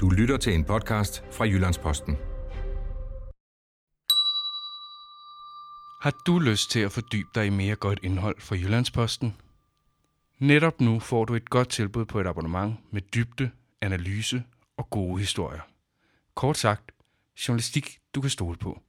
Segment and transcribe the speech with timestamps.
[0.00, 2.16] Du lytter til en podcast fra Jyllandsposten.
[6.00, 9.34] Har du lyst til at fordybe dig i mere godt indhold fra Jyllandsposten?
[10.38, 14.44] Netop nu får du et godt tilbud på et abonnement med dybde, analyse
[14.76, 15.60] og gode historier.
[16.34, 16.92] Kort sagt,
[17.48, 18.80] journalistik du kan stole på.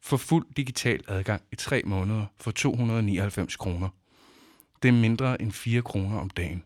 [0.00, 3.88] Få fuld digital adgang i tre måneder for 299 kroner.
[4.82, 6.64] Det er mindre end 4 kroner om dagen.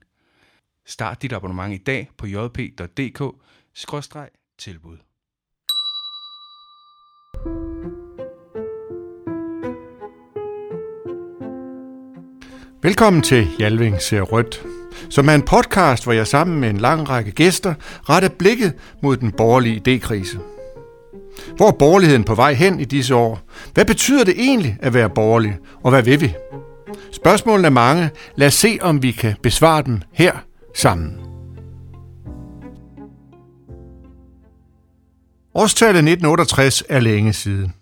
[0.90, 4.96] Start dit abonnement i dag på jp.dk-tilbud.
[12.82, 14.62] Velkommen til Jalving ser rødt,
[15.10, 17.74] som er en podcast, hvor jeg sammen med en lang række gæster
[18.08, 20.38] retter blikket mod den borgerlige idékrise.
[21.56, 23.40] Hvor er borgerligheden på vej hen i disse år?
[23.74, 26.34] Hvad betyder det egentlig at være borgerlig, og hvad vil vi?
[27.12, 28.10] Spørgsmålene er mange.
[28.36, 31.20] Lad os se, om vi kan besvare dem her sammen.
[35.54, 37.72] Årstallet 1968 er længe siden.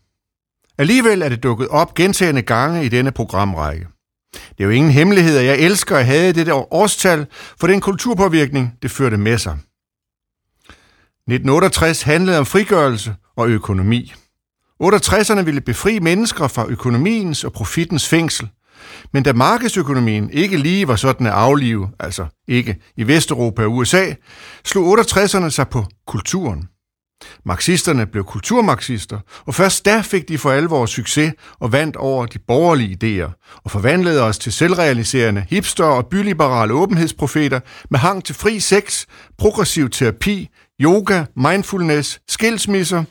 [0.78, 3.86] Alligevel er det dukket op gentagende gange i denne programrække.
[4.32, 7.26] Det er jo ingen hemmelighed, at jeg elsker at have dette årstal
[7.60, 9.52] for den kulturpåvirkning, det førte med sig.
[11.28, 14.12] 1968 handlede om frigørelse og økonomi.
[14.82, 18.48] 68'erne ville befri mennesker fra økonomiens og profitens fængsel.
[19.12, 24.04] Men da markedsøkonomien ikke lige var sådan at aflive, altså ikke i Vesteuropa og USA,
[24.64, 26.68] slog 68'erne sig på kulturen.
[27.44, 32.38] Marxisterne blev kulturmarxister, og først der fik de for alvor succes og vandt over de
[32.38, 38.60] borgerlige idéer, og forvandlede os til selvrealiserende hipster og byliberale åbenhedsprofeter med hang til fri
[38.60, 39.04] sex,
[39.38, 40.48] progressiv terapi,
[40.80, 43.04] yoga, mindfulness, skilsmisser,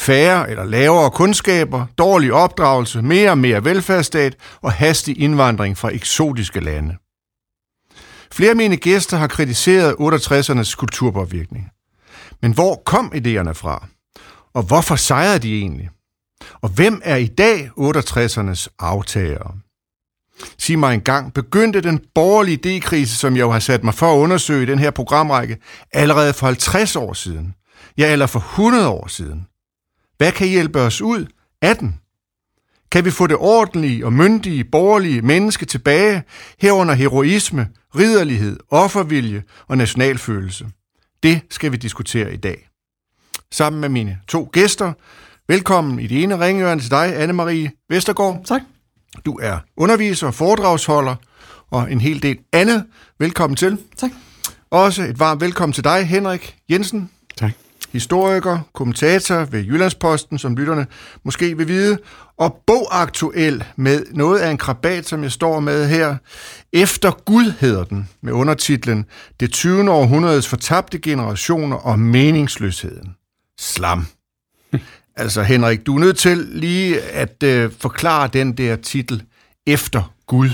[0.00, 6.60] færre eller lavere kundskaber, dårlig opdragelse, mere og mere velfærdsstat og hastig indvandring fra eksotiske
[6.60, 6.96] lande.
[8.32, 11.68] Flere af mine gæster har kritiseret 68'ernes kulturpåvirkning.
[12.42, 13.86] Men hvor kom idéerne fra?
[14.54, 15.90] Og hvorfor sejrede de egentlig?
[16.62, 19.52] Og hvem er i dag 68'ernes aftagere?
[20.58, 24.18] Sig mig engang, begyndte den borgerlige idékrise, som jeg jo har sat mig for at
[24.18, 25.58] undersøge i den her programrække,
[25.92, 27.54] allerede for 50 år siden?
[27.98, 29.46] Ja, eller for 100 år siden?
[30.20, 31.26] Hvad kan hjælpe os ud
[31.62, 32.00] af den?
[32.90, 36.22] Kan vi få det ordentlige og myndige borgerlige menneske tilbage,
[36.58, 40.66] herunder heroisme, ridderlighed, offervilje og nationalfølelse?
[41.22, 42.68] Det skal vi diskutere i dag.
[43.52, 44.92] Sammen med mine to gæster.
[45.48, 48.44] Velkommen i det ene ringørende til dig, Anne-Marie Vestergaard.
[48.44, 48.62] Tak.
[49.24, 51.16] Du er underviser, foredragsholder
[51.70, 52.86] og en hel del andet.
[53.18, 53.78] Velkommen til.
[53.96, 54.10] Tak.
[54.70, 57.10] Også et varmt velkommen til dig, Henrik Jensen.
[57.36, 57.52] Tak.
[57.92, 60.86] Historiker, kommentator ved Jyllandsposten, som lytterne
[61.24, 61.98] måske vil vide,
[62.36, 66.16] og bogaktuel med noget af en krabat, som jeg står med her.
[66.72, 69.06] Efter Gud hedder den, med undertitlen
[69.40, 69.90] Det 20.
[69.90, 73.14] århundredes fortabte generationer og meningsløsheden.
[73.58, 74.06] Slam.
[75.16, 79.22] altså Henrik, du er nødt til lige at øh, forklare den der titel,
[79.66, 80.50] Efter Gud.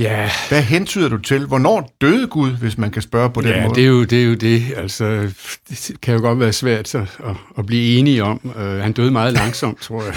[0.00, 1.46] Ja, Hvad hentyder du til?
[1.46, 3.74] Hvornår døde Gud, hvis man kan spørge på den ja måde?
[3.74, 4.62] det, er jo, det er jo det.
[4.76, 5.32] Altså,
[5.68, 8.40] det kan jo godt være svært så, at, at blive enige om.
[8.44, 10.14] Uh, han døde meget langsomt, tror jeg.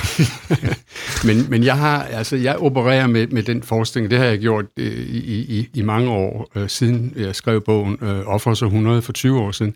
[1.27, 4.11] men, men jeg har, altså, jeg opererer med, med den forskning.
[4.11, 7.97] Det har jeg gjort uh, i, i, i mange år, uh, siden jeg skrev bogen
[8.01, 9.75] uh, Offers århundrede for 20 år siden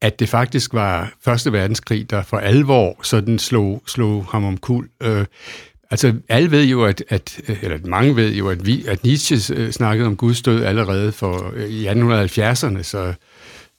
[0.00, 4.88] at det faktisk var Første Verdenskrig, der for alvor sådan slog, slog ham om kul.
[5.90, 9.54] Altså, alle ved jo, at, at øh, eller mange ved jo, at, vi, at Nietzsche
[9.54, 13.14] øh, snakkede om Guds død allerede for øh, i 1870'erne, så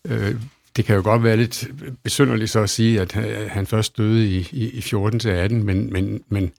[0.07, 0.35] øh,
[0.77, 1.67] det kan jo godt være lidt
[2.03, 3.11] besynderligt så at sige, at
[3.49, 6.51] han først døde i, i, i 14 til 18, men, men, men,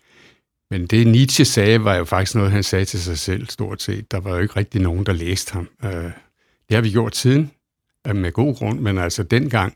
[0.70, 4.12] men det Nietzsche sagde, var jo faktisk noget, han sagde til sig selv stort set.
[4.12, 5.68] Der var jo ikke rigtig nogen, der læste ham.
[5.84, 6.10] Øh,
[6.68, 7.50] det har vi gjort siden,
[8.14, 9.74] med god grund, men altså dengang,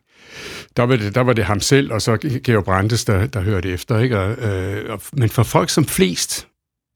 [0.76, 3.70] der var det, der var det ham selv, og så Georg Brandes, der, der hørte
[3.70, 3.98] efter.
[3.98, 4.18] Ikke?
[4.18, 6.48] Og, øh, men for folk som flest,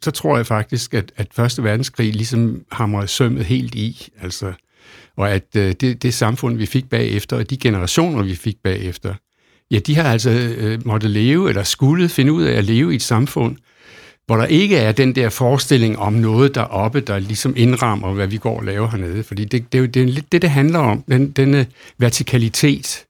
[0.03, 4.09] så tror jeg faktisk, at, at Første Verdenskrig ligesom hamrede sømmet helt i.
[4.23, 4.53] Altså,
[5.17, 9.15] og at øh, det, det samfund, vi fik bagefter, og de generationer, vi fik bagefter,
[9.71, 12.97] ja, de har altså øh, måtte leve, eller skulle finde ud af at leve i
[12.97, 13.57] et samfund,
[14.27, 18.37] hvor der ikke er den der forestilling om noget deroppe, der ligesom indrammer, hvad vi
[18.37, 19.23] går og laver hernede.
[19.23, 21.67] Fordi det, det er jo det lidt det, det handler om, den, denne
[21.99, 23.06] vertikalitet.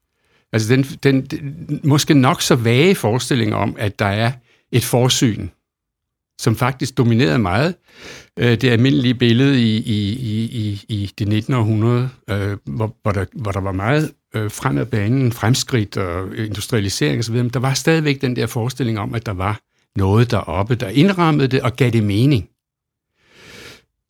[0.57, 4.31] Altså den, den, den måske nok så vage forestilling om, at der er
[4.71, 5.47] et forsyn,
[6.41, 7.75] som faktisk dominerede meget
[8.39, 10.09] øh, det almindelige billede i, i,
[10.43, 11.53] i, i det 19.
[11.53, 16.37] århundrede, øh, hvor, hvor, der, hvor der var meget øh, frem ad banen, fremskridt og
[16.37, 19.59] industrialisering osv., men der var stadigvæk den der forestilling om, at der var
[19.97, 22.49] noget deroppe, der indrammede det og gav det mening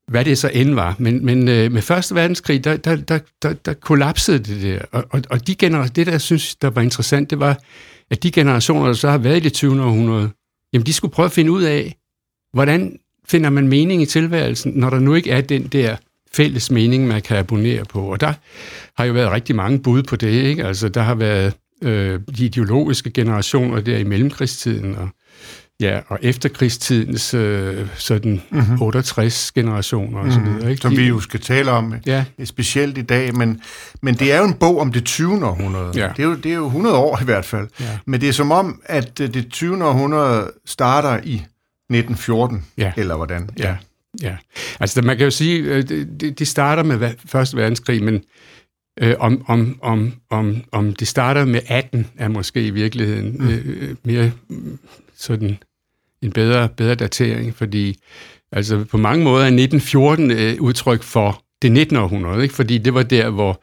[0.08, 0.96] hvad det så end var.
[1.00, 4.80] Men, men øh, med Første Verdenskrig, der, der, der, der, der kollapsede det der.
[4.92, 7.60] Og, og, og de gener- det, der jeg synes, der var interessant, det var,
[8.12, 9.84] at de generationer, der så har været i det 20.
[9.84, 10.30] århundrede,
[10.74, 11.96] jamen de skulle prøve at finde ud af,
[12.54, 15.96] hvordan finder man mening i tilværelsen, når der nu ikke er den der
[16.34, 18.12] fælles mening, man kan abonnere på.
[18.12, 18.34] Og der
[18.98, 20.44] har jo været rigtig mange bud på det.
[20.44, 20.66] Ikke?
[20.66, 25.10] Altså, der har været øh, de ideologiske generationer der i mellemkrigstiden, og,
[25.82, 28.82] ja, og efterkrigstidens øh, sådan mm-hmm.
[28.82, 30.56] 68 generationer og så Mhm.
[30.56, 30.70] videre.
[30.72, 30.82] Ikke?
[30.82, 33.62] Som vi jo skal tale om, Ja, specielt i dag, men,
[34.02, 35.46] men det er jo en bog om det 20.
[35.46, 35.92] århundrede.
[35.96, 36.10] Ja.
[36.18, 37.68] Det, er jo, det er jo 100 år i hvert fald.
[37.80, 37.98] Ja.
[38.06, 39.86] Men det er som om, at øh, det 20.
[39.86, 41.34] århundrede starter i
[41.90, 42.94] 1914, Ja.
[42.98, 43.50] eller hvordan?
[43.60, 43.78] Ja,
[44.22, 44.38] ja.
[44.80, 48.22] Altså, man kan jo sige, øh, det, det- starter med Første Verdenskrig, men
[49.02, 53.48] øh, om, om, om, om, om det starter med 18, er måske i virkeligheden mm.
[53.50, 54.80] øh, mere mm,
[55.18, 55.58] sådan
[56.22, 57.98] en bedre, bedre datering, fordi
[58.52, 61.98] altså, på mange måder er 1914 øh, udtryk for det 19.
[61.98, 62.56] århundrede, ikke?
[62.56, 63.62] fordi det var der, hvor,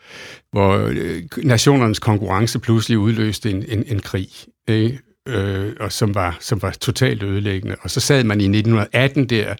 [0.53, 4.29] hvor øh, nationernes konkurrence pludselig udløste en, en, en krig.
[4.69, 4.99] Ikke?
[5.29, 7.77] øh, og som var, som var totalt ødelæggende.
[7.81, 9.55] Og så sad man i 1918 der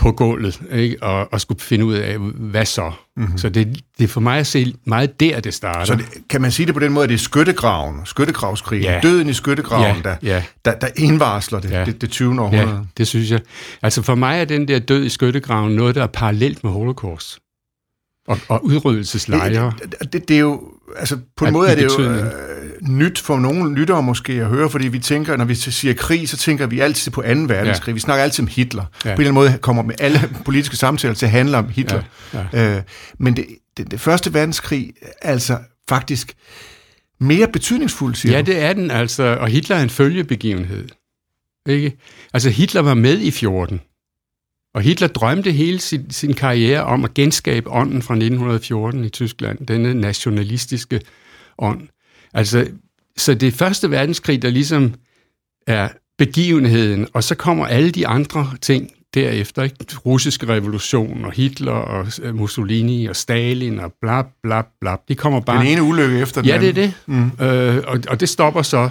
[0.00, 1.02] på gulvet, ikke?
[1.02, 2.92] Og, og skulle finde ud af, hvad så?
[3.16, 3.38] Mm-hmm.
[3.38, 5.84] Så det, det er for mig at se meget der, det starter.
[5.84, 9.00] Så det, kan man sige det på den måde, at det er skyttegraven, skyttegravskrigen, Ja.
[9.02, 10.42] døden i skyttegraven, Ja, der, ja.
[10.64, 11.84] der, der indvarsler det, Ja.
[11.84, 12.40] det, det 20.
[12.42, 12.68] århundrede.
[12.70, 13.40] Ja, det synes jeg.
[13.82, 17.38] Altså for mig er den der død i skyttegraven noget, der er parallelt med holocaust.
[18.28, 19.72] Og, og udryddelseslejre.
[20.00, 20.62] Det, det, det er jo,
[20.96, 22.24] altså på en At måde er det jo øh,
[22.88, 26.36] nyt for nogle lyttere måske at høre, fordi vi tænker, når vi siger krig, så
[26.36, 27.28] tænker vi altid på 2.
[27.28, 27.92] verdenskrig.
[27.92, 27.94] Ja.
[27.94, 28.84] Vi snakker altid om Hitler.
[28.84, 28.86] Ja.
[29.02, 32.02] På en eller anden måde kommer med alle politiske samtaler til at handle om Hitler.
[32.34, 32.76] Ja, Ja.
[32.76, 32.82] Øh,
[33.18, 33.46] men det,
[33.76, 36.34] det, det første verdenskrig er altså faktisk
[37.20, 39.22] mere betydningsfuld, siger Ja, det er den altså.
[39.40, 40.88] Og Hitler er en følgebegivenhed.
[41.68, 41.98] Ikke?
[42.34, 43.80] Altså Hitler var med i 14.
[44.74, 49.66] Og Hitler drømte hele sin, sin karriere om at genskabe ånden fra 1914 i Tyskland.
[49.66, 51.00] Denne nationalistiske
[51.58, 51.88] ånd.
[52.34, 52.66] Altså,
[53.16, 54.94] så det er første verdenskrig, der ligesom
[55.66, 55.88] er
[56.18, 59.76] begivenheden, og så kommer alle de andre ting derefter, ikke?
[60.06, 64.96] Russiske revolution, og Hitler, og øh, Mussolini, og Stalin, og bla bla bla.
[65.08, 65.58] De kommer bare...
[65.58, 66.94] Den ene ulykke efter den Ja, det er det.
[67.06, 67.30] Mm.
[67.40, 68.90] Øh, og, og det stopper så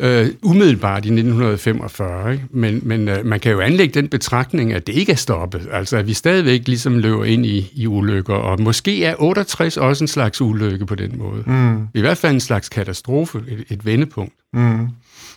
[0.00, 2.32] øh, umiddelbart i 1945.
[2.32, 2.44] Ikke?
[2.50, 5.68] Men, men øh, man kan jo anlægge den betragtning, at det ikke er stoppet.
[5.72, 8.34] Altså, at vi stadigvæk ligesom løber ind i, i ulykker.
[8.34, 11.42] Og måske er 68 også en slags ulykke på den måde.
[11.46, 11.88] Mm.
[11.94, 14.34] I hvert fald en slags katastrofe, et, et vendepunkt.
[14.52, 14.88] Mm.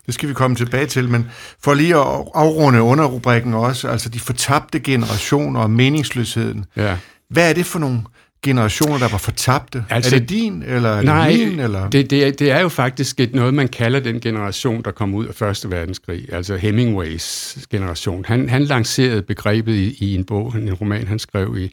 [0.06, 1.25] Det skal vi komme tilbage til, men
[1.63, 6.66] for lige at afrunde underrubrikken også, altså de fortabte generationer og meningsløsheden.
[6.77, 6.98] Ja.
[7.30, 8.00] Hvad er det for nogle
[8.44, 9.86] generationer, der var fortabte?
[9.90, 11.60] Altså- er det din, eller er det Nej, min?
[11.60, 11.90] Eller?
[11.90, 15.13] det, det, er, det er jo faktisk et, noget, man kalder den generation, der kom
[15.13, 18.25] ud af Første Verdenskrig, altså Hemingways generation.
[18.25, 21.72] Han, han lancerede begrebet i, i en bog, en roman, han skrev i,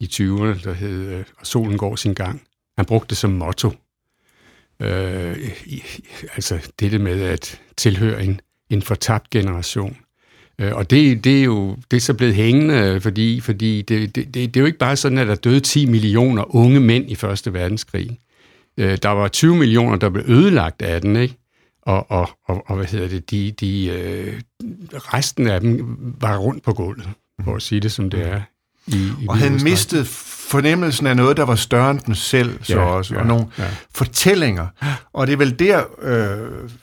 [0.00, 2.42] i 20'erne, der hed øh, solen går sin gang.
[2.76, 3.72] Han brugte det som motto.
[4.82, 5.82] Øh, i,
[6.34, 8.40] altså dette med at tilhøre en,
[8.70, 9.96] en fortabt generation.
[10.58, 14.34] Øh, Og det, det, er jo det er så blevet hængende, fordi, fordi det, det,
[14.34, 17.14] det, det er jo ikke bare sådan, at der døde 10 millioner unge mænd i
[17.14, 18.18] Første Verdenskrig.
[18.78, 21.34] Øh, Der var 20 millioner, der blev ødelagt af den, ikke?
[21.82, 24.40] Og, og, og, og hvad hedder det, de, de, øh,
[24.94, 27.08] resten af dem var rundt på gulvet,
[27.44, 28.40] for at sige det som det er.
[28.86, 30.04] I, i Og han mistede
[30.48, 33.46] fornemmelsen af noget, der var større end den selv, så Ja, også, og ja, nogle
[33.58, 33.64] ja.
[33.94, 34.66] fortællinger.
[35.14, 36.26] Og det er vel der, øh,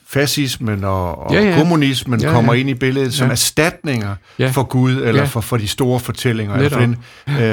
[0.10, 1.58] fascismen og, og Ja, ja.
[1.58, 2.60] kommunismen Ja, kommer ja.
[2.60, 3.32] ind i billedet som Ja.
[3.32, 4.48] erstatninger Ja.
[4.50, 5.24] for Gud, eller Ja.
[5.24, 6.56] for, for de store fortællinger.
[6.56, 6.96] Eller for den,
[7.28, 7.44] øh, altså,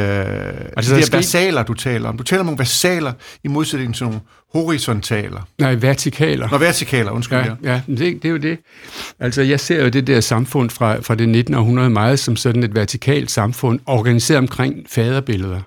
[0.76, 2.16] Altså, de der der er versaler, du taler om.
[2.18, 3.12] Du taler om nogle versaler
[3.44, 4.20] i modsætning til nogle
[4.54, 5.40] horisontaler.
[5.58, 6.48] Nej, vertikaler.
[6.50, 7.38] Nå, vertikaler, undskyld.
[7.38, 8.58] Ja, ja det, det er jo det.
[9.20, 11.54] Altså, jeg ser jo det der samfund fra, fra det 19.
[11.54, 15.60] århundrede meget som sådan et vertikalt samfund, organiseret omkring faderbilleder.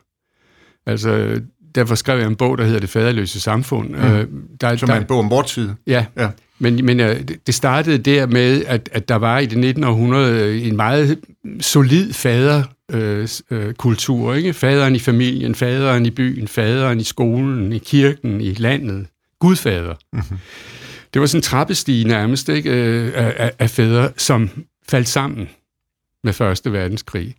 [0.85, 1.41] Altså,
[1.75, 3.89] derfor skrev jeg en bog, der hedder Det faderløse samfund.
[3.89, 3.95] Mm.
[3.95, 4.27] Øh,
[4.61, 5.69] der, Som der, er en bog om vortid.
[5.87, 6.29] Ja, Ja.
[6.59, 7.13] men, men ja,
[7.47, 9.83] det- startede der med, at, at der var i det 19.
[9.83, 11.19] århundrede en meget
[11.61, 12.71] solid faderkultur.
[12.93, 13.27] Øh,
[13.67, 14.53] øh, kultur, ikke?
[14.53, 19.05] Faderen i familien, faderen i byen, faderen i skolen, i kirken, i landet.
[19.39, 19.95] Gudfader.
[20.13, 20.37] Mm-hmm.
[21.13, 22.69] Det var sådan en trappestige nærmest ikke?
[22.71, 24.49] Øh, af, af- af fædre, som
[24.89, 25.49] faldt sammen
[26.23, 27.35] med Første Verdenskrig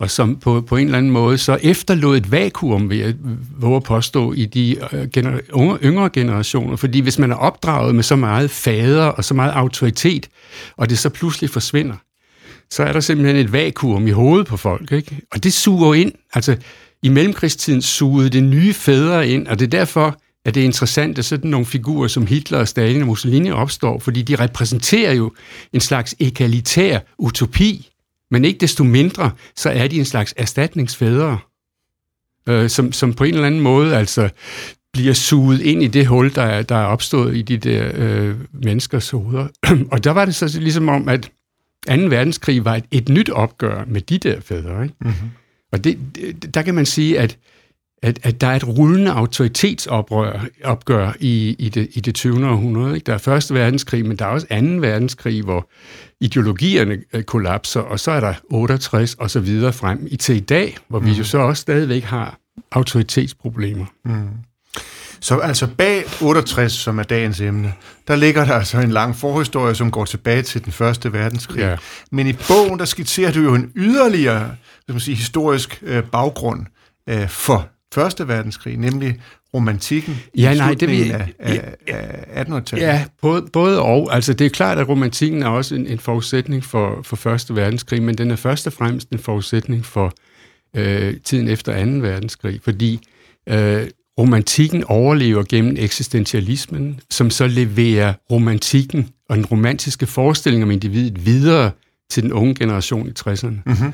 [0.00, 3.14] og som på, på en eller anden måde så efterlod et vakuum, ved jeg
[3.58, 6.76] våge at påstå, i de øh, gener- unge, yngre generationer.
[6.76, 10.28] Fordi hvis man er opdraget med så meget fader og så meget autoritet,
[10.76, 11.94] og det så pludselig forsvinder,
[12.70, 14.92] så er der simpelthen et vakuum i hovedet på folk.
[14.92, 15.20] Ikke?
[15.32, 16.12] Og det suger ind.
[16.34, 16.56] Altså,
[17.02, 21.18] i mellemkrigstiden sugede det nye fædre ind, og det er derfor, at det er interessant,
[21.18, 25.32] at sådan nogle figurer som Hitler og Stalin og Mussolini opstår, fordi de repræsenterer jo
[25.72, 27.90] en slags egalitær utopi
[28.34, 31.38] men ikke desto mindre, så er de en slags erstatningsfædre,
[32.48, 34.28] øh, som, som på en eller anden måde altså
[34.92, 38.34] bliver suget ind i det hul, der er, der er opstået i de der øh,
[38.52, 39.48] menneskers hoveder.
[39.92, 41.30] og der var det så ligesom om, at
[41.88, 41.94] 2.
[41.94, 44.82] verdenskrig var et, et nyt opgør med de der fædre.
[44.82, 44.94] Ikke?
[45.00, 45.30] Mm-hmm.
[45.72, 47.38] Og det, det, der kan man sige, at,
[48.04, 52.48] at, at der er et rullende autoritetsoprør opgør i, i, det, i det 20.
[52.48, 52.94] århundrede.
[52.94, 53.04] Ikke?
[53.04, 54.54] Der er Første verdenskrig, men der er også 2.
[54.56, 55.68] verdenskrig, hvor
[56.20, 60.40] ideologierne øh, kollapser, og så er der 68 og så videre frem i til i
[60.40, 61.06] dag, hvor mm.
[61.06, 62.38] vi jo så også stadigvæk har
[62.72, 63.86] autoritetsproblemer.
[64.04, 64.28] Mm.
[65.20, 67.72] Så altså bag 68, som er dagens emne,
[68.08, 71.60] der ligger der altså en lang forhistorie, som går tilbage til den første verdenskrig.
[71.60, 71.76] Ja.
[72.12, 74.50] Men i bogen, der skitserer du jo en yderligere
[74.82, 76.66] skal man sige, historisk øh, baggrund
[77.08, 79.20] øh, for første verdenskrig, nemlig
[79.54, 81.74] romantikken ja, nej, det vil, af, af,
[82.28, 82.86] af 1800-tallet.
[82.86, 84.14] Ja, både, både og.
[84.14, 88.02] Altså, det er klart, at romantikken er også en, en forudsætning for, for første verdenskrig,
[88.02, 90.12] men den er først og fremmest en forudsætning for
[90.76, 91.90] øh, tiden efter 2.
[91.90, 93.00] verdenskrig, fordi
[93.48, 93.86] øh,
[94.18, 101.70] romantikken overlever gennem eksistentialismen, som så leverer romantikken og den romantiske forestilling om individet videre
[102.10, 103.46] til den unge generation i 60'erne.
[103.46, 103.92] Mm-hmm.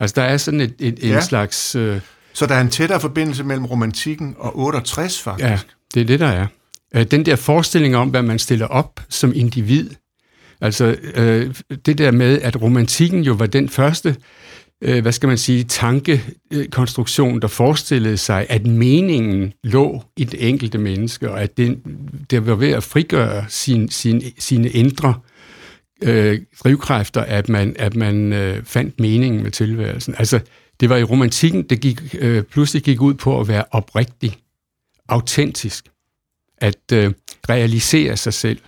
[0.00, 1.16] Altså der er sådan et, et, ja.
[1.16, 1.74] en slags...
[1.74, 2.00] Øh,
[2.38, 5.48] så der er en tættere forbindelse mellem romantikken og 68 faktisk?
[5.48, 5.58] Ja,
[5.94, 6.46] det er det, der er.
[6.94, 9.90] Øh, den der forestilling om, hvad man stiller op som individ,
[10.60, 11.54] altså øh,
[11.86, 14.16] det der med, at romantikken jo var den første
[14.82, 20.78] øh, hvad skal man sige, tankekonstruktion, der forestillede sig, at meningen lå i det enkelte
[20.78, 21.78] menneske, og at det,
[22.30, 25.14] det var ved at frigøre sin, sin, sine indre
[26.02, 30.14] øh, drivkræfter, at man, at man øh, fandt meningen med tilværelsen.
[30.18, 30.40] Altså,
[30.80, 34.38] det var i romantikken, det gik, øh, pludselig gik ud på at være oprigtig,
[35.08, 35.88] autentisk,
[36.58, 37.12] at øh,
[37.48, 38.58] realisere sig selv.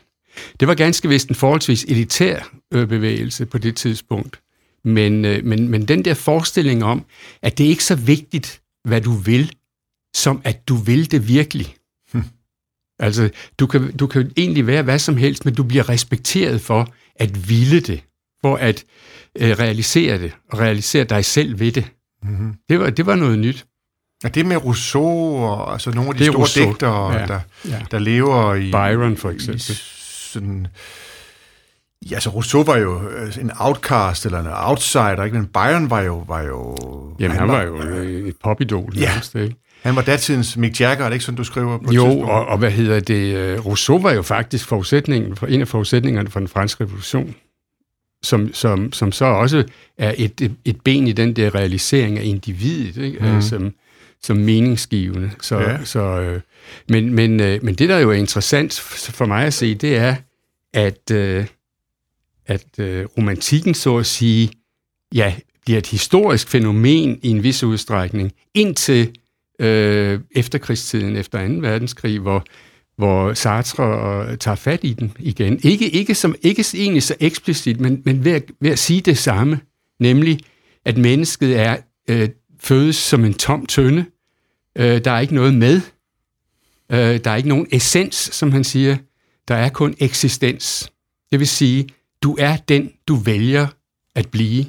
[0.61, 4.41] Det var ganske vist en forholdsvis elitær øh, bevægelse på det tidspunkt.
[4.85, 7.05] Men, øh, men, men den der forestilling om,
[7.43, 9.53] at det er ikke så vigtigt, hvad du vil,
[10.15, 11.77] som at du vil det virkelig.
[12.13, 12.23] Hm.
[12.99, 16.95] Altså, du kan, du kan egentlig være hvad som helst, men du bliver respekteret for
[17.15, 18.05] at ville det,
[18.41, 18.85] for at
[19.39, 21.91] øh, realisere det, og realisere dig selv ved det.
[22.23, 22.55] Mm-hmm.
[22.69, 23.67] Det, var, det var noget nyt.
[24.25, 26.69] Ja, det med Rousseau og altså nogle af de store Rousseau.
[26.69, 27.79] digtere, ja, der, ja.
[27.91, 28.71] der lever i...
[28.71, 29.61] Byron for eksempel.
[29.61, 29.77] I
[30.33, 30.67] sådan,
[32.11, 35.37] Ja, så Rousseau var jo øh, en outcast eller en outsider, ikke?
[35.37, 36.25] men Byron var jo...
[36.29, 36.77] Var jo
[37.21, 38.93] Jamen, han, han var, var jo et popidol.
[38.97, 39.01] Ja.
[39.09, 39.57] Nærmest, ikke?
[39.83, 42.59] Han var datidens Mick Jagger, er det ikke sådan, du skriver på Jo, og, og
[42.59, 43.37] hvad hedder det?
[43.37, 47.35] Øh, Rousseau var jo faktisk forudsætningen, for en af forudsætningerne for den franske revolution,
[48.23, 49.65] som, som, som så også
[49.99, 53.19] er et, et, ben i den der realisering af individet, ikke?
[53.21, 53.43] Mm.
[53.43, 53.75] som,
[54.23, 55.31] som meningsgivende.
[55.41, 55.85] Så, ja.
[55.85, 56.41] så, øh,
[56.89, 60.15] men, men, øh, men det, der jo er interessant for mig at se, det er,
[60.73, 61.11] at...
[61.13, 61.47] Øh,
[62.51, 64.51] at øh, romantikken, så at sige,
[65.15, 65.35] ja,
[65.65, 69.11] bliver et historisk fænomen i en vis udstrækning, indtil
[69.59, 71.55] øh, efterkrigstiden, efter 2.
[71.55, 72.45] verdenskrig, hvor,
[73.01, 75.61] hvor Sartre tager fat i den igen.
[75.63, 79.19] Ikke, ikke, som, ikke egentlig så eksplicit, men, men ved, at, ved at sige det
[79.19, 79.61] samme,
[80.01, 80.41] nemlig
[80.85, 81.77] at mennesket er
[82.09, 82.29] øh,
[82.61, 84.05] fødes som en tom tønde.
[84.79, 85.81] Øh, der er ikke noget med.
[86.93, 88.97] Øh, der er ikke nogen essens, som han siger.
[89.49, 90.93] Der er kun eksistens.
[91.31, 91.89] Det vil sige,
[92.23, 93.67] du er den, du vælger
[94.15, 94.65] at blive.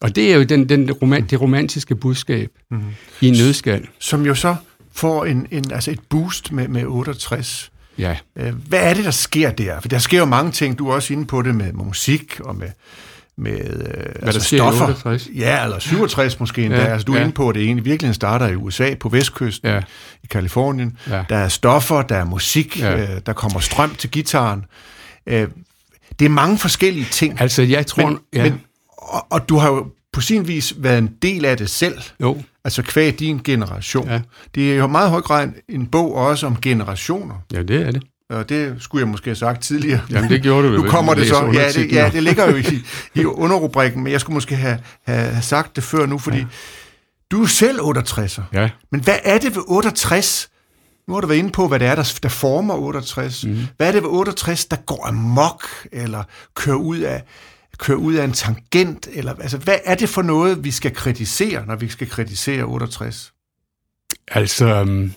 [0.00, 2.82] Og det er jo den, den roman, det romantiske budskab mm.
[3.20, 3.88] i en nødskal.
[3.98, 4.56] Som jo så
[5.00, 7.72] får en, en, altså et boost med, med 68.
[7.98, 8.16] Ja.
[8.36, 9.80] Øh, hvad er det, der sker der?
[9.80, 10.78] For der sker jo mange ting.
[10.78, 12.68] Du er også inde på det med musik og med,
[13.36, 14.86] med øh, Hvad altså der sker stoffer.
[14.86, 15.28] 68?
[15.34, 16.80] Ja, eller 67 måske endda.
[16.80, 17.22] Ja, altså, du er ja.
[17.22, 19.80] inde på, at det egentlig virkelig starter i USA, på vestkysten, ja.
[20.22, 20.98] i Kalifornien.
[21.08, 21.24] Ja.
[21.28, 23.02] Der er stoffer, der er musik, ja.
[23.02, 24.64] øh, der kommer strøm til gitaren.
[25.26, 25.48] Øh,
[26.18, 27.40] det er mange forskellige ting.
[27.40, 28.06] Altså, jeg tror...
[28.06, 28.42] Men, ja.
[28.42, 28.60] men,
[28.98, 31.98] og, og du har jo på sin vis været en del af det selv.
[32.20, 32.42] Jo.
[32.64, 34.08] Altså kvæg din generation.
[34.08, 34.20] Ja.
[34.54, 37.34] Det er jo meget høj grad en bog også om generationer.
[37.52, 38.02] Ja, det er det.
[38.30, 40.00] Og det skulle jeg måske have sagt tidligere.
[40.10, 41.50] Jamen, det gjorde du Nu kommer det så.
[41.54, 42.64] Ja det, ja, det ligger jo i,
[43.14, 46.44] i underrubrikken, men jeg skulle måske have, have sagt det før nu, fordi ja.
[47.30, 48.42] du er selv 68'er.
[48.52, 48.70] Ja.
[48.92, 50.48] Men hvad er det ved 68,
[51.08, 53.44] nu har du været inde på, hvad det er, der, der former 68.
[53.44, 53.66] Mm.
[53.76, 56.22] Hvad er det ved 68, der går amok, eller
[56.54, 57.22] kører ud af,
[57.80, 59.08] kører ud af en tangent?
[59.12, 63.32] Eller, altså, hvad er det for noget, vi skal kritisere, når vi skal kritisere 68?
[64.28, 65.12] Altså, um,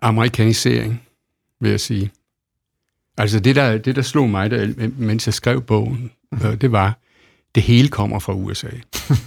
[0.00, 1.02] amerikanisering,
[1.60, 2.10] vil jeg sige.
[3.16, 6.58] Altså, det der, det, der slog mig, der, mens jeg skrev bogen, mm.
[6.58, 6.98] det var,
[7.54, 8.66] det hele kommer fra USA.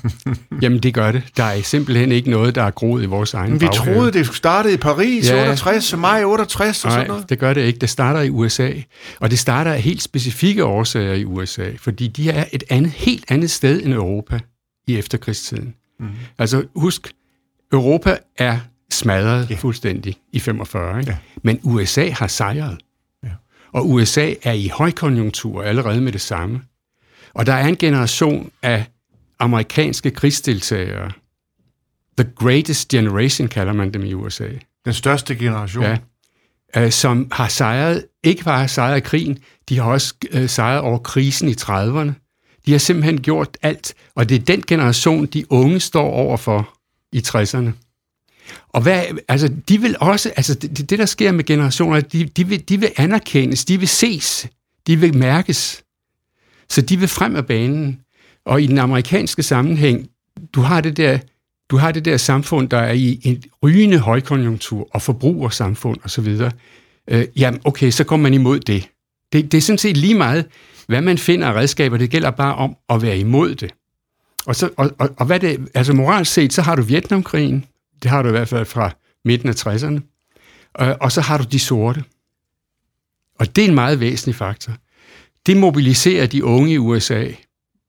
[0.62, 1.24] Jamen, det gør det.
[1.38, 3.96] Der er simpelthen ikke noget, der er groet i vores egen Men vi baghave.
[3.96, 5.42] troede, det startede i Paris Ja.
[5.42, 7.30] 68, maj 68 og sådan Nej, noget.
[7.30, 7.80] det gør det ikke.
[7.80, 8.72] Det starter i USA.
[9.20, 13.26] Og det starter af helt specifikke årsager i USA, fordi de er et andet, helt
[13.28, 14.40] andet sted end Europa
[14.88, 15.74] i efterkrigstiden.
[16.00, 16.08] Mm.
[16.38, 17.12] Altså husk,
[17.74, 18.60] Europa er
[18.92, 19.56] smadret Ja.
[19.56, 21.12] fuldstændig i 45, ikke?
[21.12, 21.18] Ja.
[21.44, 22.78] men USA har sejret.
[23.24, 23.30] Ja.
[23.74, 26.62] Og USA er i højkonjunktur allerede med det samme.
[27.34, 28.86] Og der er en generation af
[29.40, 31.12] amerikanske krigsdeltagere.
[32.18, 34.48] The Greatest Generation kalder man dem i USA
[34.86, 35.84] Den største generation.
[35.84, 35.98] ja,
[36.78, 41.50] øh, som har sejret, ikke bare sejret krigen, de har også øh, sejret over krisen
[41.50, 42.12] i 30'erne.
[42.66, 46.78] De har simpelthen gjort alt, og det er den generation, de unge står overfor
[47.12, 47.72] i 60'erne.
[48.70, 52.48] Og hvad, altså, de vil også, altså det, det der sker med generationer, de, de,
[52.48, 54.48] vil, de vil anerkendes, de vil ses,
[54.88, 55.84] de vil mærkes.
[56.72, 58.00] Så de vil frem af banen.
[58.46, 60.10] Og i den amerikanske sammenhæng,
[60.54, 61.20] du har det der,
[61.70, 66.38] du har det der samfund, der er i en rygende højkonjunktur og forbrugersamfund osv.
[67.08, 68.90] Øh, jamen, okay, så går man imod det.
[69.34, 69.52] det.
[69.52, 70.46] Det er sådan set lige meget,
[70.88, 71.98] hvad man finder af redskaber.
[71.98, 73.74] Det gælder bare om at være imod det.
[74.46, 77.66] Og, så, og, og, og hvad det, altså moralt set, så har du Vietnamkrigen.
[78.04, 78.92] Det har du i hvert fald fra
[79.26, 80.00] midten af 60'erne.
[80.74, 82.04] Og, øh, og så har du de sorte.
[83.40, 84.74] Og det er en meget væsentlig faktor.
[85.46, 87.28] Det mobiliserer de unge i USA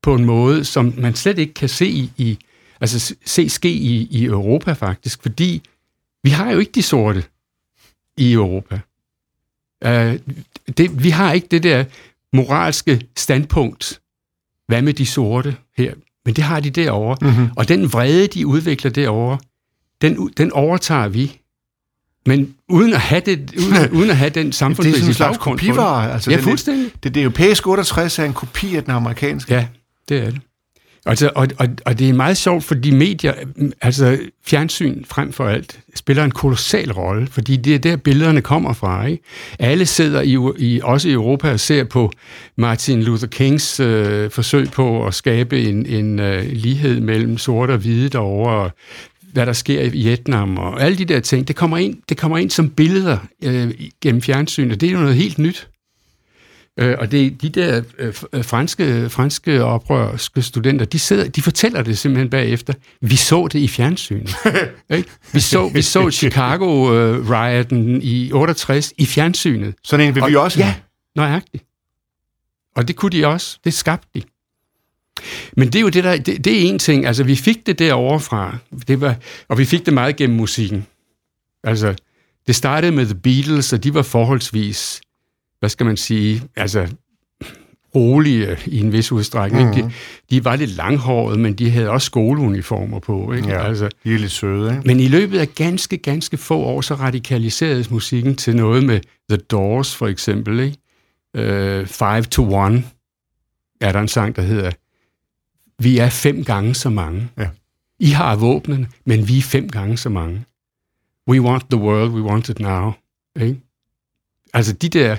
[0.03, 2.39] på en måde, som man slet ikke kan se i, i
[2.81, 5.63] altså se ske i, i Europa faktisk, fordi
[6.23, 7.25] vi har jo ikke de sorte
[8.17, 8.81] i Europa.
[9.85, 9.91] Uh,
[10.77, 11.85] det, vi har ikke det der
[12.33, 14.01] moralske standpunkt.
[14.67, 15.95] Hvad med de sorte her?
[16.25, 17.17] Men det har de derovre.
[17.21, 17.49] Mm-hmm.
[17.57, 19.39] Og den vrede, de udvikler derovre,
[20.03, 21.41] den, den overtager vi.
[22.27, 25.15] Men uden at have, det, uden, uden at have den Det er sådan en samfundsmæssige
[25.15, 26.13] slags kopivare.
[26.13, 26.91] Altså, Ja, den- fuldstændig.
[27.03, 29.55] Det, det europæiske 68 er en kopi af den amerikanske.
[29.55, 29.67] Ja,
[30.09, 30.41] det er det.
[31.07, 33.35] Altså, og, og, og det er meget sjovt, fordi medier,
[33.81, 38.73] altså fjernsyn frem for alt, spiller en kolossal rolle, fordi det er der, billederne kommer
[38.73, 39.07] fra.
[39.07, 39.23] Ikke?
[39.59, 42.13] Alle sidder i, i, også i Europa og ser på
[42.57, 47.79] Martin Luther Kings øh, forsøg på at skabe en, en øh, lighed mellem sorte og
[47.79, 48.71] hvide derovre, og
[49.33, 52.39] hvad der sker i Vietnam, og alle de der ting, det kommer ind, det kommer
[52.39, 53.71] ind som billeder øh,
[54.01, 55.69] gennem fjernsyn, og det er jo noget helt nyt.
[56.79, 61.83] Øh, og det de der øh, øh, franske, franske oprørske studenter, de, sidder, de fortæller
[61.83, 62.75] det simpelthen bagefter.
[63.01, 64.35] Vi så det i fjernsynet.
[64.97, 65.09] ikke?
[65.33, 69.75] Vi så, vi så Chicago-rioten i 68 i fjernsynet.
[69.85, 70.75] Sådan en vil vi Og- også Ja, have.
[71.17, 71.65] nøjagtigt.
[72.77, 73.59] Og det kunne de også.
[73.65, 74.23] Det skabte de.
[75.57, 77.07] Men det er jo det der, det, det er en ting.
[77.07, 78.57] Altså, vi fik det derovre fra,
[78.89, 79.17] det var,
[79.49, 80.87] og vi fik det meget gennem musikken.
[81.65, 81.95] Altså,
[82.47, 85.01] det startede med The Beatles, og de var forholdsvis,
[85.61, 86.89] hvad skal man sige, altså
[87.95, 89.69] rolige i en vis udstrækning.
[89.69, 89.75] Mm.
[89.75, 89.93] De,
[90.31, 93.33] de var lidt langhårede, men de havde også skoleuniformer på.
[93.33, 93.49] Ikke?
[93.49, 93.67] Ja.
[93.67, 94.83] Altså, De er lidt søde, ikke?
[94.87, 99.37] men i løbet af ganske, ganske få år, så radikaliseredes musikken til noget med The
[99.37, 100.61] Doors, for eksempel.
[100.61, 100.77] Ikke?
[101.39, 102.85] Uh, Five to One
[103.81, 104.71] er der en sang, der hedder
[105.83, 107.29] Vi er fem gange så mange.
[107.39, 107.49] Ja.
[108.01, 110.45] I har våbnene, men vi er fem gange så mange.
[111.29, 112.93] We want the world, we want it now.
[113.41, 113.61] Ikke?
[114.55, 115.17] Altså de der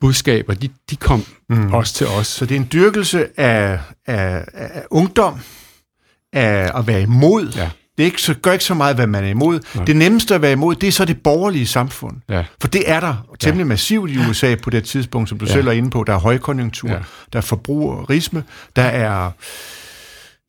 [0.00, 1.72] budskaber, de, de kom Mm.
[1.74, 2.26] også til os.
[2.26, 5.38] Så det er en dyrkelse af, af, af ungdom,
[6.32, 7.52] af at være imod.
[7.56, 7.70] Ja.
[7.96, 9.60] Det er ikke så, gør ikke så meget, hvad man er imod.
[9.74, 9.84] Nej.
[9.84, 12.16] Det nemmeste at være imod, det er så det borgerlige samfund.
[12.28, 12.44] Ja.
[12.60, 15.52] For det er der temmelig massivt i USA på det tidspunkt, som du Ja.
[15.52, 16.04] selv er inde på.
[16.04, 16.98] Der er højkonjunktur, Ja.
[17.32, 18.44] der er forbrugerisme,
[18.76, 19.30] der er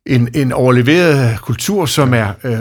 [0.07, 2.59] en, en overleveret kultur, som er øh,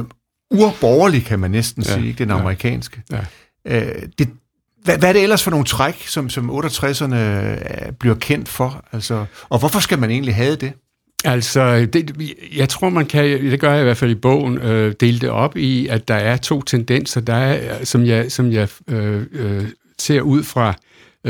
[0.50, 1.94] urborgerlig, kan man næsten Ja.
[1.94, 2.18] sige, ikke?
[2.18, 2.38] den Ja.
[2.38, 3.02] amerikanske.
[3.12, 3.18] Ja.
[3.66, 4.28] Øh, det,
[4.84, 8.84] hvad, hvad er det ellers for nogle træk, som, som 68'erne øh, bliver kendt for?
[8.92, 10.72] Altså, og hvorfor skal man egentlig have det?
[11.24, 12.12] Altså, det,
[12.56, 15.30] jeg tror, man kan, det gør jeg i hvert fald i bogen, øh, dele det
[15.30, 19.64] op i, at der er to tendenser, der er, som jeg, som jeg øh, øh,
[19.98, 20.74] ser ud fra øh,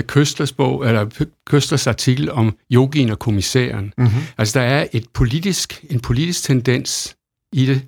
[0.03, 3.93] Køstlers bog, eller Køstlers artikel om yogien og kommissæren.
[3.99, 4.21] Mm-hmm.
[4.39, 7.17] Altså, der er et politisk, en politisk tendens
[7.53, 7.83] i det,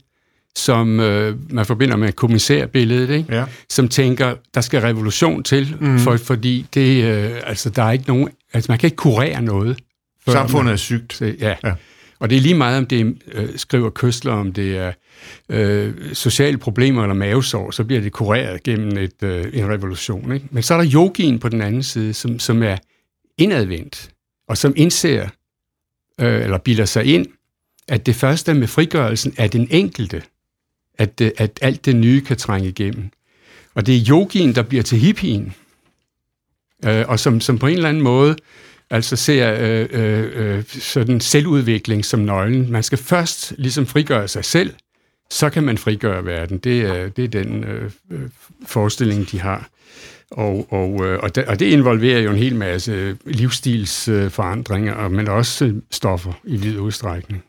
[0.56, 3.34] som øh, man forbinder med kommissærbilledet, ikke?
[3.34, 3.44] Ja.
[3.70, 5.98] som tænker, der skal revolution til, mm.
[5.98, 9.78] for, fordi det, øh, altså, der er ikke nogen, altså, man kan ikke kurere noget.
[10.28, 11.12] Samfundet er sygt.
[11.12, 11.54] så, ja.
[11.64, 11.72] Ja.
[12.18, 14.92] Og det er lige meget, om det øh, skriver Køstler, om det er
[15.48, 20.32] øh, sociale problemer eller mavesår, så bliver det kureret gennem et, øh, en revolution.
[20.32, 20.46] Ikke?
[20.50, 22.76] Men så er der yogien på den anden side, som, som er
[23.38, 24.10] indadvendt,
[24.48, 25.28] og som indser,
[26.20, 27.26] øh, eller bilder sig ind,
[27.88, 30.22] at det første med frigørelsen er den enkelte,
[30.98, 33.10] at, det, at alt det nye kan trænge igennem.
[33.74, 35.54] Og det er yogien, der bliver til hippien,
[36.84, 38.36] øh, og som, som på en eller anden måde
[38.90, 39.86] altså ser øh,
[40.32, 42.72] øh, sådan selvudvikling som nøglen.
[42.72, 44.74] Man skal først ligesom frigøre sig selv,
[45.30, 46.58] så kan man frigøre verden.
[46.58, 47.90] Det er, det er den øh,
[48.66, 49.68] forestilling, de har.
[50.30, 55.80] Og, og, øh, og, det, og det involverer jo en hel masse livsstilsforandringer, men også
[55.90, 57.42] stoffer i vid udstrækning.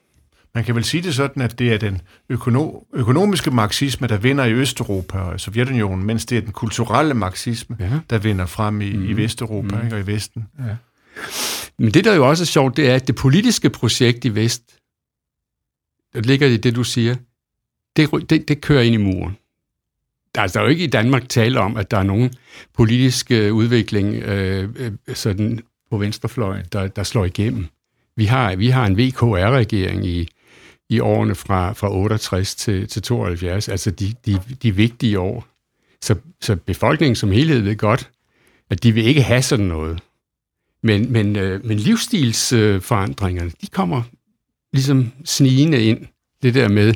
[0.56, 2.02] Man kan vel sige det sådan, at det er den
[2.34, 7.78] økono- økonomiske marxisme, der vinder i Østeuropa og Sovjetunionen, mens det er den kulturelle marxisme,
[7.80, 7.90] ja.
[8.10, 9.10] der vinder frem i, mm.
[9.10, 9.84] i Vesteuropa mm.
[9.84, 10.46] ikke, og i Vesten.
[10.60, 10.76] Ja.
[11.78, 14.64] Men det, der jo også er sjovt, det er, at det politiske projekt i Vest,
[16.14, 17.16] der ligger i det, du siger,
[17.96, 19.38] det, det, det kører ind i muren.
[20.36, 22.34] Der er altså jo ikke i Danmark tale om, at der er nogen
[22.74, 27.66] politisk udvikling øh, øh, sådan på venstrefløjen, der, der slår igennem.
[28.16, 30.30] Vi har, vi har en VKR-regering i,
[30.90, 35.48] i årene fra, fra 68 til, til 72, altså de, de, de vigtige år.
[36.02, 38.10] Så, så befolkningen som helhed ved godt,
[38.70, 40.00] at de vil ikke have sådan noget.
[40.84, 44.02] Men, men, øh, men livsstilsforandringerne, de kommer
[44.74, 46.00] ligesom snigende ind.
[46.44, 46.94] Det der med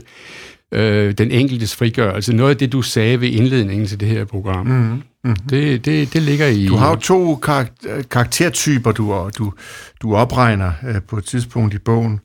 [0.72, 2.34] øh, den enkeltes frigørelse.
[2.34, 4.66] Noget af det, du sagde ved indledningen til det her program.
[4.68, 5.02] Mm-hmm.
[5.24, 5.36] Mm-hmm.
[5.50, 6.66] Det, det, det ligger i...
[6.66, 9.54] Du har jo to karak- karaktertyper, du, du,
[10.02, 12.20] du opregner øh, på et tidspunkt i bogen,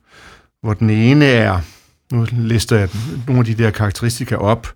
[0.61, 1.59] hvor den ene er...
[2.11, 2.89] Nu lister jeg
[3.27, 4.67] nogle af de der karakteristika op.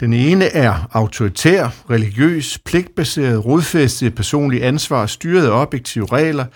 [0.00, 6.46] Den ene er autoritær, religiøs, pligtbaseret, rodfæstet personlig ansvar, styret af objektive regler,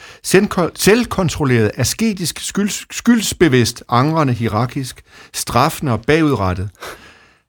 [0.75, 5.03] selvkontrolleret, asketisk, skylds, skyldsbevidst, angrende, hierarkisk,
[5.35, 6.70] straffende og bagudrettet.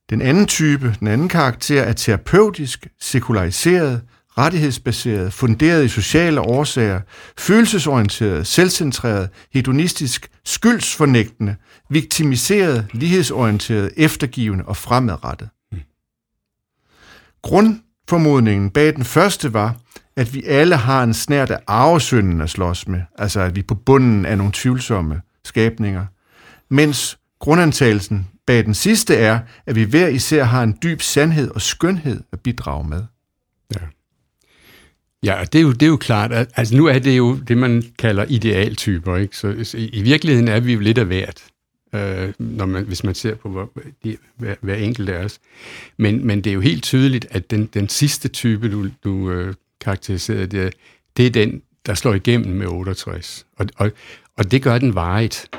[0.09, 4.01] Den anden type, den anden karakter, er terapeutisk, sekulariseret,
[4.37, 7.01] rettighedsbaseret, funderet i sociale årsager,
[7.37, 11.55] følelsesorienteret, selvcentreret, hedonistisk, skyldsfornægtende,
[11.89, 15.49] viktimiseret, lighedsorienteret, eftergivende og fremadrettet.
[17.47, 19.75] Grundformodningen bag den første var,
[20.15, 23.65] at vi alle har en snært af arvesynden at slås med, altså at vi er
[23.67, 26.05] på bunden af nogle tvivlsomme skabninger,
[26.69, 31.61] mens grundantagelsen bag den sidste er, at vi hver især har en dyb sandhed og
[31.61, 33.03] skønhed at bidrage med.
[33.75, 33.81] Ja.
[35.23, 37.57] Ja, det er, jo, det er jo klart, at altså nu er det jo det,
[37.57, 39.37] man kalder idealtyper, ikke?
[39.37, 41.43] Så i virkeligheden er vi jo lidt af hvert
[41.93, 43.71] øh, når man, hvis man ser på hvor,
[44.03, 45.39] de, hver, hver enkelt af os.
[45.97, 49.53] Men, men det er jo helt tydeligt, at den, den sidste type, du, du øh,
[49.81, 50.73] karakteriserede, det,
[51.17, 53.45] det er den, der slår igennem med 68.
[53.57, 53.91] Og, og,
[54.37, 55.49] og det gør den varigt.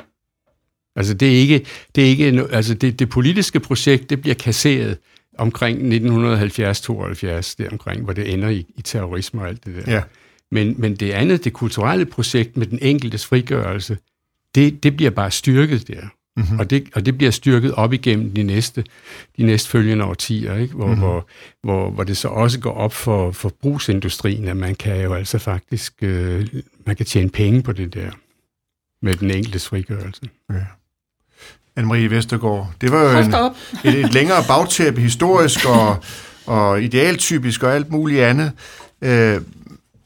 [0.97, 4.99] Altså det er ikke, det, er ikke, altså det, det politiske projekt, det bliver kasseret
[5.39, 9.93] omkring 1970-72, der omkring, hvor det ender i, i terrorisme og alt det der.
[9.93, 10.03] Ja.
[10.51, 13.99] Men, men det andet, det kulturelle projekt med den enkeltes frigørelse,
[14.55, 16.09] det, det bliver bare styrket der.
[16.39, 16.59] Mm-hmm.
[16.59, 18.85] Og, det, og det bliver styrket op igennem de næste,
[19.37, 20.75] de næste følgende årtier, ikke?
[20.75, 21.01] Hvor, mm-hmm.
[21.01, 21.27] hvor,
[21.63, 25.95] hvor, hvor det så også går op for forbrugsindustrien, at man kan jo altså faktisk
[26.03, 26.47] øh,
[26.87, 28.11] man kan tjene penge på det der
[29.03, 30.23] med den enkeltes frigørelse.
[30.51, 30.55] Ja.
[31.81, 33.35] Anne-Marie Vestergaard, det var jo en,
[33.85, 35.97] et, et længere bagtæppe historisk og,
[36.47, 38.53] og idealtypisk og alt muligt andet.
[39.03, 39.41] Øh,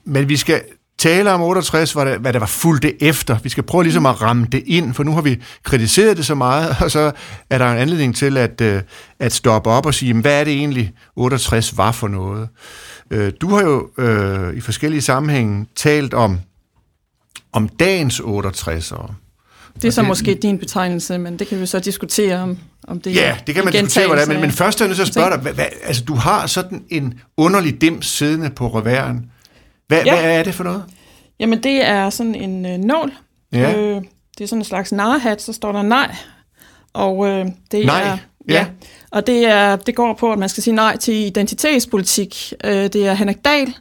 [0.05, 0.63] men vi skal
[1.03, 3.39] tale om 68, hvad der, hvad der var fuldt det efter.
[3.43, 6.35] Vi skal prøve ligesom at ramme det ind, for nu har vi kritiseret det så
[6.35, 7.13] meget, og så
[7.51, 8.83] er der en anledning til at, øh,
[9.19, 12.49] at stoppe op og sige, hvad er det egentlig 68 var for noget?
[13.11, 16.39] Øh, du har jo øh, i forskellige sammenhænge talt om,
[17.53, 19.13] om dagens 68'ere.
[19.75, 23.01] Det er så det, måske din betegnelse, men det kan vi så diskutere om, om
[23.01, 25.09] det Ja, det kan man diskutere, hvordan, men, men først er jeg nødt til at
[25.09, 29.32] spørge dig, hvad, hvad, altså du har sådan en underlig dims siddende på reværen,
[29.93, 30.21] hvad, ja.
[30.21, 30.85] hvad er det for noget?
[31.41, 33.13] Jamen, det er sådan en øh, nål.
[33.53, 33.79] Ja.
[33.79, 34.03] Øh,
[34.39, 36.15] det er sådan en slags narhat, så står der nej.
[36.93, 38.03] Og øh, det nej.
[38.03, 38.17] er...
[38.49, 38.55] Ja.
[38.55, 38.67] ja.
[39.11, 42.53] Og det, er, det går på, at man skal sige nej til identitetspolitik.
[42.65, 43.75] Øh, det er Henrik Dahl,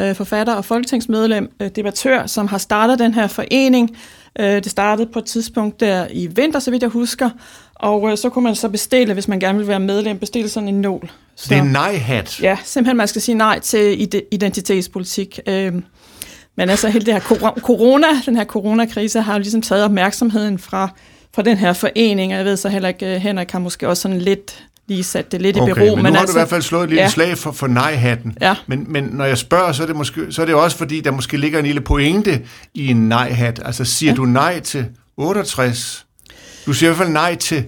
[0.00, 3.96] øh, forfatter og folketingsmedlem, øh, debattør, som har startet den her forening.
[4.38, 7.30] Øh, det startede på et tidspunkt der i vinter, så vidt jeg husker.
[7.74, 10.68] Og øh, så kunne man så bestille, hvis man gerne vil være medlem, bestille sådan
[10.68, 11.10] en nål.
[11.40, 12.40] Så, det er en nej-hat?
[12.42, 15.40] Ja, simpelthen man skal sige nej til identitetspolitik.
[15.46, 15.72] Øh,
[16.56, 17.20] men altså hele det her
[17.60, 20.88] corona, den her coronakrise har ligesom taget opmærksomheden fra,
[21.34, 24.02] fra den her forening, og jeg ved så heller ikke, øh, Henrik har måske også
[24.02, 25.84] sådan lidt lige sat det lidt okay, i bero.
[25.84, 27.08] Men nu men har altså, du i hvert fald slået et lille ja.
[27.08, 28.36] slag for, for nej-hatten.
[28.40, 28.54] Ja.
[28.66, 31.10] Men, men når jeg spørger, så er, det måske, så er det også fordi, der
[31.10, 32.42] måske ligger en lille pointe
[32.74, 33.60] i en nej-hat.
[33.64, 34.16] Altså siger ja.
[34.16, 36.06] du nej til 68?
[36.66, 37.64] Du siger i hvert fald nej til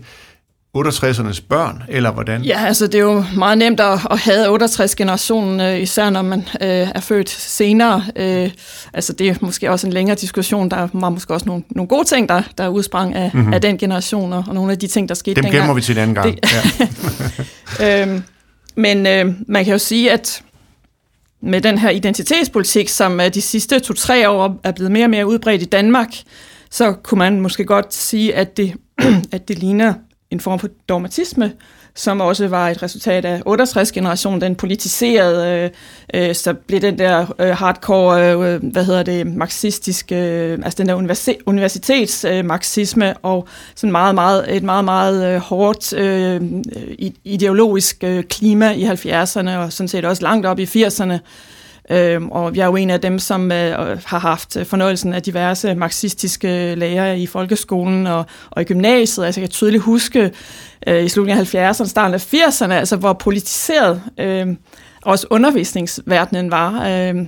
[0.78, 2.42] 68'ernes børn, eller hvordan?
[2.42, 6.38] Ja, altså det er jo meget nemt at, at have 68-generationen, øh, især når man
[6.40, 8.04] øh, er født senere.
[8.16, 8.50] Øh,
[8.92, 10.70] altså det er måske også en længere diskussion.
[10.70, 13.52] Der var måske også nogle, nogle gode ting, der, der udsprang af, mm-hmm.
[13.52, 15.62] af den generation, og nogle af de ting, der skete Dem dengang.
[15.62, 16.37] gemmer vi til en anden gang.
[16.42, 16.52] Det,
[17.80, 18.02] ja.
[18.02, 18.22] øhm,
[18.76, 20.42] men øh, man kan jo sige, at
[21.42, 25.62] med den her identitetspolitik, som de sidste to-tre år er blevet mere og mere udbredt
[25.62, 26.08] i Danmark,
[26.70, 28.74] så kunne man måske godt sige, at det,
[29.32, 29.94] at det ligner
[30.33, 31.53] en form for dogmatisme,
[31.95, 35.71] som også var et resultat af 68-generationen, den politiserede,
[36.14, 40.77] øh, øh, så blev den der øh, hardcore, øh, hvad hedder det, marxistiske, øh, altså
[40.79, 46.35] den der universi- universitetsmarxisme, øh, og sådan meget, meget, et meget, meget øh, hårdt øh,
[46.77, 51.18] øh ideologisk øh, klima i 70'erne, og sådan set også langt op i 80'erne,
[51.90, 55.23] Øhm, og jeg er jo en af dem, som øh, har haft øh, fornøjelsen af
[55.23, 59.27] diverse marxistiske lærere i folkeskolen og, og i gymnasiet.
[59.27, 60.33] Altså jeg kan tydeligt huske
[60.87, 64.47] øh, i slutningen af 70'erne, starten af 80'erne, altså hvor politiseret øh,
[65.03, 66.88] også undervisningsverdenen var.
[66.88, 67.27] Øh, øh,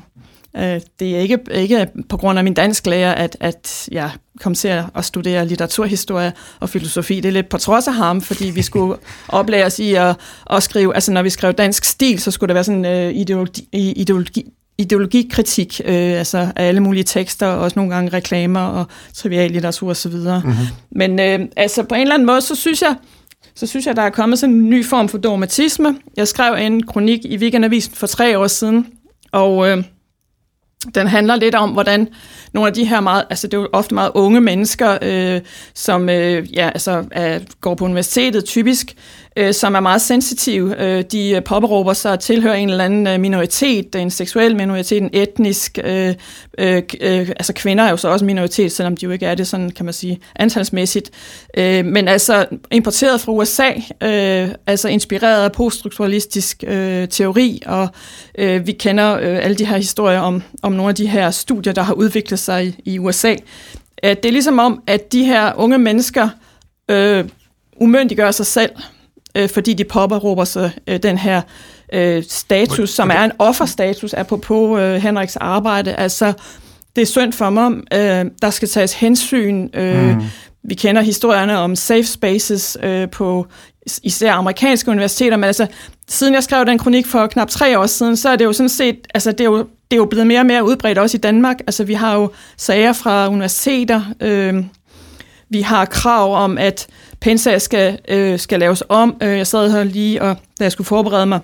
[1.00, 4.68] det er ikke, ikke på grund af min dansk lærer, at, at jeg kom til
[4.68, 7.16] at studere litteraturhistorie og filosofi.
[7.16, 8.96] Det er lidt på trods af ham, fordi vi skulle
[9.28, 10.16] oplære os i at,
[10.50, 13.68] at skrive, altså når vi skrev dansk stil, så skulle der være sådan øh, ideologi,
[13.72, 14.44] ideologi,
[14.78, 20.12] ideologikritik, øh, altså af alle mulige tekster, og også nogle gange reklamer og triviallitteratur osv.
[20.12, 20.52] Mm-hmm.
[20.90, 22.96] Men øh, altså på en eller anden måde, så synes jeg,
[23.54, 25.96] så synes jeg, der er kommet sådan en ny form for dogmatisme.
[26.16, 28.86] Jeg skrev en kronik i Weekendavisen for tre år siden,
[29.32, 29.84] og øh,
[30.94, 32.08] den handler lidt om, hvordan
[32.52, 35.40] nogle af de her meget, altså det er jo ofte meget unge mennesker, øh,
[35.74, 38.94] som øh, ja, altså, er, går på universitetet typisk,
[39.36, 40.82] øh, som er meget sensitive.
[40.82, 45.02] Øh, de øh, påberåber sig at tilhøre en eller anden øh, minoritet, en seksuel minoritet,
[45.02, 45.78] en etnisk.
[45.84, 46.14] Øh,
[46.58, 49.34] øh, øh, altså kvinder er jo så også en minoritet, selvom de jo ikke er
[49.34, 51.10] det, sådan kan man sige, antalsmæssigt.
[51.56, 53.70] Øh, men altså importeret fra USA,
[54.02, 57.88] øh, altså inspireret af poststrukturalistisk øh, teori, og
[58.38, 61.72] øh, vi kender øh, alle de her historier om, om nogle af de her studier,
[61.72, 63.34] der har udviklet sig i, i USA.
[63.98, 66.28] At det er ligesom om, at de her unge mennesker
[66.90, 67.24] øh,
[67.76, 68.70] umyndiggør sig selv
[69.34, 71.42] øh, fordi de påberåber sig øh, den her
[71.92, 75.94] øh, status, som er en offerstatus, apropos øh, Henriks arbejde.
[75.94, 76.32] Altså,
[76.96, 77.72] det er synd for mig.
[77.72, 79.68] Øh, der skal tages hensyn.
[79.74, 80.22] Øh, mm.
[80.68, 83.46] Vi kender historierne om safe spaces øh, på
[84.02, 85.66] især amerikanske universiteter, men altså,
[86.08, 88.68] siden jeg skrev den kronik for knap tre år siden, så er det jo sådan
[88.68, 91.20] set, altså det er jo, det er jo blevet mere og mere udbredt også i
[91.20, 91.56] Danmark.
[91.66, 94.64] Altså vi har jo sager fra universiteter, øh,
[95.50, 96.86] vi har krav om, at
[97.24, 99.16] Pensa skal, øh, skal laves om.
[99.22, 101.40] Øh, jeg sad her lige, og da jeg skulle forberede mig,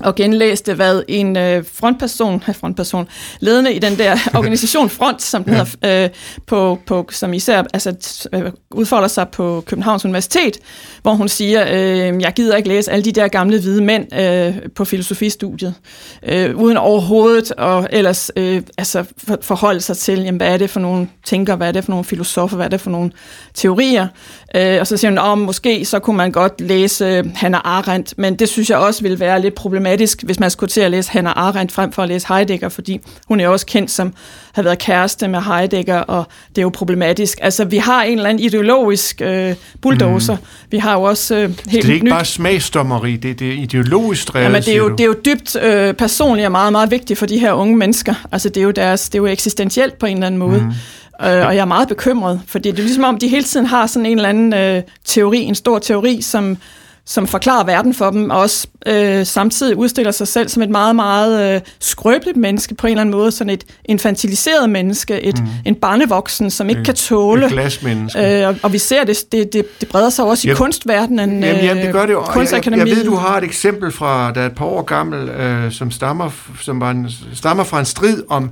[0.00, 3.08] og genlæste, hvad en øh, frontperson, frontperson,
[3.40, 5.64] ledende i den der organisation Front, som den ja.
[5.82, 6.10] hedder, øh,
[6.46, 10.58] på, på, som især altså, øh, udfolder sig på Københavns Universitet,
[11.02, 14.70] hvor hun siger, øh, jeg gider ikke læse alle de der gamle hvide mænd øh,
[14.74, 15.74] på filosofistudiet,
[16.22, 20.70] øh, uden overhovedet og ellers øh, altså, for, forholde sig til, jamen, hvad er det
[20.70, 23.10] for nogle tænker, hvad er det for nogle filosofer, hvad er det for nogle
[23.54, 24.08] teorier.
[24.56, 28.36] Øh, og så siger hun, om måske så kunne man godt læse Hannah Arendt, men
[28.36, 31.32] det synes jeg også ville være lidt problematisk, hvis man skulle til at læse Hannah
[31.36, 34.14] Arendt frem for at læse Heidegger, fordi hun er også kendt som
[34.52, 37.38] har været kæreste med Heidegger, og det er jo problematisk.
[37.42, 40.34] Altså, vi har en eller anden ideologisk øh, bulldozer.
[40.36, 40.42] Mm.
[40.70, 42.12] Vi har jo også øh, helt Det er ikke nyt.
[42.12, 45.56] bare smagsdommeri, det, det er ideologisk drevet, Jamen, det er jo, det er jo dybt
[45.62, 48.14] øh, personligt og meget, meget vigtigt for de her unge mennesker.
[48.32, 50.60] Altså, det er jo, deres, det er jo eksistentielt på en eller anden måde.
[50.60, 50.72] Mm.
[51.22, 53.86] Øh, og jeg er meget bekymret, fordi det er ligesom om, de hele tiden har
[53.86, 56.56] sådan en eller anden øh, teori, en stor teori, som,
[57.04, 60.96] som forklarer verden for dem, og også øh, samtidig udstiller sig selv som et meget,
[60.96, 65.48] meget øh, skrøbeligt menneske på en eller anden måde, sådan et infantiliseret menneske, et, mm.
[65.64, 67.46] en barnevoksen, som ikke et, kan tåle.
[67.46, 68.42] Et glasmenneske.
[68.42, 71.44] Øh, og, og vi ser, det, det, det, det breder sig også i ja, kunstverdenen,
[71.44, 72.24] jamen, jamen, det gør det jo.
[72.34, 75.28] Jeg, jeg, jeg ved, du har et eksempel fra, der er et par år gammel,
[75.28, 76.30] øh, som, stammer,
[76.62, 78.50] som var en, stammer fra en strid om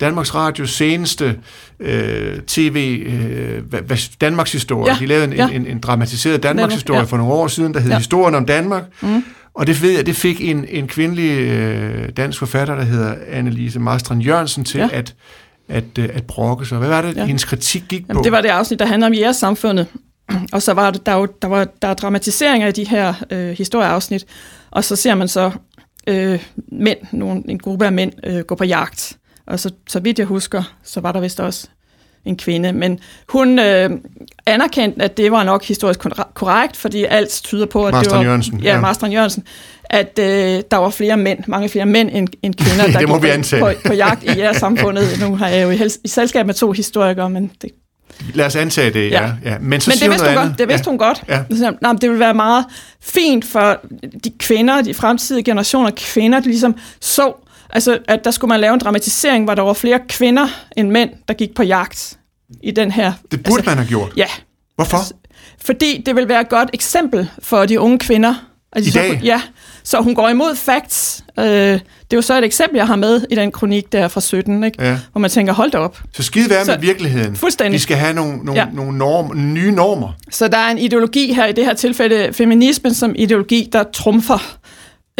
[0.00, 1.38] Danmarks Radios seneste
[1.80, 3.62] øh, tv, øh,
[4.20, 4.92] Danmarks historie.
[4.92, 5.48] Ja, De lavede en, ja.
[5.48, 7.06] en, en dramatiseret Danmarks historie ja.
[7.06, 7.96] for nogle år siden, der hed ja.
[7.96, 8.84] Historien om Danmark.
[9.00, 9.24] Mm.
[9.54, 13.80] Og det ved jeg, det fik en, en kvindelig øh, dansk forfatter, der hedder Annelise
[13.80, 14.88] Marstrand Jørgensen, til ja.
[14.92, 15.14] at,
[15.68, 16.78] at, øh, at brokke sig.
[16.78, 17.24] Hvad var det, ja.
[17.24, 18.24] hendes kritik gik Jamen, på?
[18.24, 19.86] Det var det afsnit, der handler om jeres samfundet.
[20.52, 23.50] Og så var der, der, var, der var der var dramatiseringer af de her øh,
[23.50, 24.26] historieafsnit,
[24.70, 25.50] og så ser man så
[26.06, 29.16] øh, mænd, nogle, en gruppe af mænd, øh, gå på jagt.
[29.50, 31.68] Og så, så vidt jeg husker, så var der vist også
[32.24, 32.72] en kvinde.
[32.72, 33.90] Men hun øh,
[34.46, 36.00] anerkendte, at det var nok historisk
[36.34, 38.24] korrekt, fordi alt tyder på, at Marstrand det var...
[38.24, 38.60] Jørgensen.
[38.60, 38.80] Ja, ja.
[38.80, 39.44] Marstrand Jørgensen.
[39.84, 43.18] At øh, der var flere mænd, mange flere mænd end, end kvinder, der det må
[43.18, 43.28] vi
[43.60, 45.04] på, på jagt i jeres samfundet.
[45.20, 47.70] Nu har jeg jo i, i selskab med to historikere, men det
[48.34, 49.22] Lad os antage det, ja.
[49.22, 49.32] ja.
[49.44, 49.58] ja.
[49.60, 50.90] Men, så Men det vidste, hun godt, det vidste ja.
[50.90, 51.22] hun godt.
[51.28, 51.70] Ja.
[51.82, 52.64] Nå, det ville være meget
[53.00, 53.80] fint for
[54.24, 57.32] de kvinder, de fremtidige generationer kvinder, de ligesom så
[57.72, 61.10] Altså, at der skulle man lave en dramatisering, hvor der var flere kvinder end mænd,
[61.28, 62.18] der gik på jagt
[62.62, 63.12] i den her...
[63.30, 64.12] Det burde altså, man have gjort.
[64.16, 64.26] Ja.
[64.76, 64.96] Hvorfor?
[64.96, 65.14] Altså,
[65.64, 68.34] fordi det vil være et godt eksempel for de unge kvinder.
[68.72, 69.18] Altså, I dag?
[69.20, 69.42] Så, ja,
[69.82, 71.24] Så hun går imod facts.
[71.38, 71.80] Øh, det
[72.10, 74.84] er jo så et eksempel, jeg har med i den kronik der fra 17, ikke?
[74.84, 74.98] Ja.
[75.12, 76.02] hvor man tænker, hold da op.
[76.12, 77.36] Så skide være med virkeligheden.
[77.36, 77.72] Fuldstændig.
[77.72, 78.66] Vi skal have nogle, nogle, Ja.
[78.72, 80.12] nogle norm, nye normer.
[80.30, 84.58] Så der er en ideologi her, i det her tilfælde feminismen som ideologi, der trumfer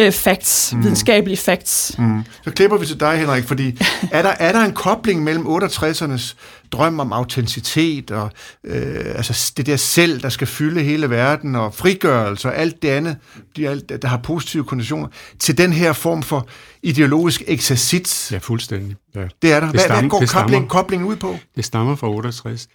[0.00, 0.82] øh, facts, mm.
[0.82, 1.98] videnskabelige facts.
[1.98, 2.22] Mm.
[2.44, 3.78] Så klipper vi til dig, Henrik, fordi
[4.12, 6.34] er der, er der en kobling mellem 68'ernes
[6.72, 8.30] drøm om autenticitet og
[8.64, 12.88] øh, altså det der selv, der skal fylde hele verden, og frigørelse og alt det
[12.88, 13.16] andet,
[13.56, 16.48] de, alt, der har positive konditioner, til den her form for
[16.82, 18.32] ideologisk eksercits?
[18.32, 18.96] Ja, fuldstændig.
[19.14, 19.20] Ja.
[19.42, 19.66] Det er der.
[19.66, 20.42] Hvad, hvad stammer- går det stammer.
[20.42, 21.36] koblingen, koblingen ud på?
[21.56, 22.68] Det stammer fra 68.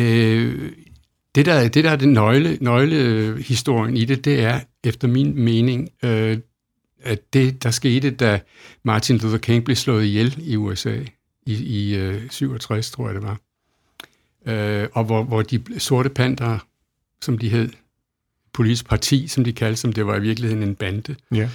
[0.00, 0.70] Øh,
[1.34, 5.88] det, der, det der er den nøgle, nøglehistorien i det, det er efter min mening,
[6.04, 6.38] øh,
[7.02, 8.40] at det, der skete, da
[8.82, 10.98] Martin Luther King blev slået ihjel i USA
[11.46, 13.40] i, i øh, 67, tror jeg det var.
[14.46, 16.58] Øh, og hvor, hvor de sorte panter,
[17.22, 17.68] som de hed,
[18.52, 21.48] politisk parti, som de kaldte, som det var i virkeligheden en bande, Ja.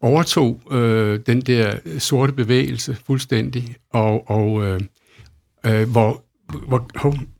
[0.00, 4.80] overtog øh, den der sorte bevægelse fuldstændig, og, og øh,
[5.66, 6.24] øh, hvor,
[6.68, 6.90] hvor,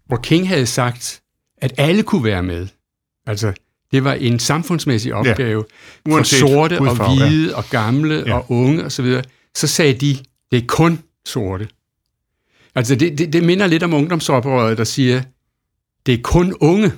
[0.07, 1.23] hvor King havde sagt,
[1.57, 2.67] at alle kunne være med.
[3.27, 3.53] Altså,
[3.93, 5.65] det var en samfundsmæssig opgave
[6.09, 6.13] ja.
[6.17, 7.29] for sorte og hudfarve, ja.
[7.29, 8.23] hvide og gamle Ja.
[8.27, 8.35] ja.
[8.35, 9.15] og unge osv.
[9.55, 10.17] Så sagde de,
[10.51, 11.69] det er kun sorte.
[12.75, 15.23] Altså, det, det, det minder lidt om ungdomsoprøret, der siger,
[16.07, 16.93] det er kun unge.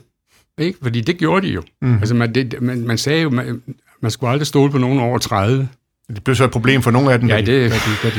[0.59, 0.79] Ikke?
[0.83, 1.63] Fordi det gjorde de jo.
[1.83, 1.95] Mm.
[1.99, 3.63] Altså, man, det, man, man sagde jo, man,
[4.03, 5.69] man skulle aldrig stole på nogen over 30.
[6.15, 7.83] Det blev så et problem for nogle af dem, Ja, da de det, da de,
[8.03, 8.11] da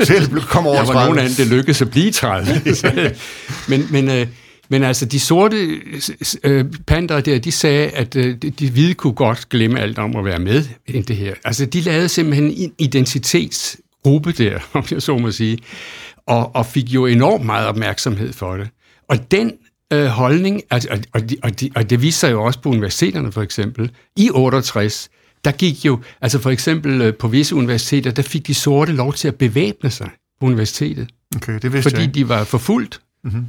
[0.00, 1.00] de, selv blev- kom over var 30.
[1.04, 2.74] nogen af dem, det lykkedes at blive 30.
[2.74, 2.92] Så,
[3.70, 4.26] men, men, øh,
[4.68, 5.80] men altså, de sorte
[6.44, 10.16] øh, panter der, de sagde, at øh, de, de hvide kunne godt glemme alt om
[10.16, 11.34] at være med i det her.
[11.44, 15.58] Altså, de lavede simpelthen en identitetsgruppe der, om jeg så må sige,
[16.26, 18.68] og, og fik jo enormt meget opmærksomhed for det.
[19.08, 19.52] Og den
[19.92, 23.32] øh, holdning, altså, og, og, og, de, og det viser sig jo også på universiteterne
[23.32, 25.08] for eksempel, i 68,
[25.44, 29.12] der gik jo, altså for eksempel øh, på visse universiteter, der fik de sorte lov
[29.12, 33.00] til at bevæbne sig på universitetet, Okay, det vidste fordi jeg de var forfulgt.
[33.24, 33.46] Mm-hmm.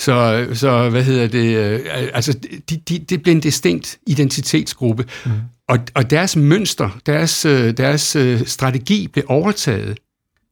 [0.00, 1.80] Så, så hvad hedder det, øh,
[2.12, 2.32] altså
[2.70, 5.32] de, de, det blev en distinkt identitetsgruppe, mm.
[5.68, 9.98] og, og deres mønster, deres, øh, deres øh, strategi blev overtaget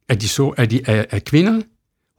[0.09, 1.61] af, de så, af, de, af, af kvinder,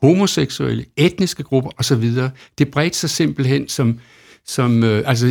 [0.02, 2.12] homoseksuelle, etniske grupper osv.
[2.58, 4.00] Det bredte sig simpelthen som,
[4.46, 5.26] som altså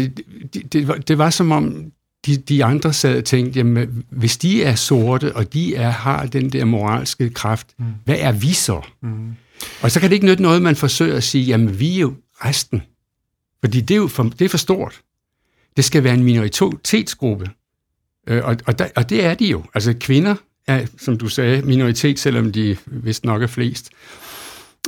[0.53, 1.91] det, det, var, det var som om
[2.25, 6.25] de, de andre sad og tænkte, jamen, hvis de er sorte, og de er, har
[6.25, 7.85] den der moralske kraft, mm.
[8.05, 8.81] hvad er vi så?
[9.01, 9.35] Mm.
[9.81, 12.13] Og så kan det ikke nytte noget, man forsøger at sige, jamen vi er jo
[12.45, 12.81] resten.
[13.59, 15.01] Fordi det er jo for, det er for stort.
[15.77, 17.49] Det skal være en minoritetsgruppe.
[18.27, 19.63] Øh, og, og, der, og det er de jo.
[19.73, 20.35] Altså kvinder
[20.67, 23.89] er, som du sagde, minoritet, selvom de vist nok er flest.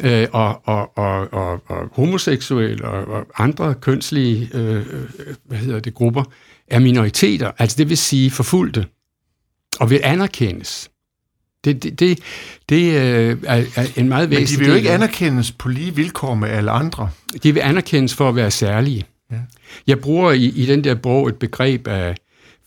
[0.04, 5.06] Øh, og, og, og, og, og homoseksuelle og, og andre kønslige øh, øh
[5.44, 6.24] hvad hedder det, grupper
[6.68, 8.86] er minoriteter, altså det vil sige forfulgte,
[9.80, 10.92] og vil anerkendes.
[11.68, 12.20] Det, det, det,
[12.70, 15.96] det øh, er, er en meget Men de væsentlig vil jo ikke anerkendes på lige
[15.96, 17.10] vilkår med alle andre.
[17.44, 19.06] de vil anerkendes for at være særlige.
[19.32, 19.38] Ja.
[19.88, 22.16] Jeg bruger i, i den der bog et begreb af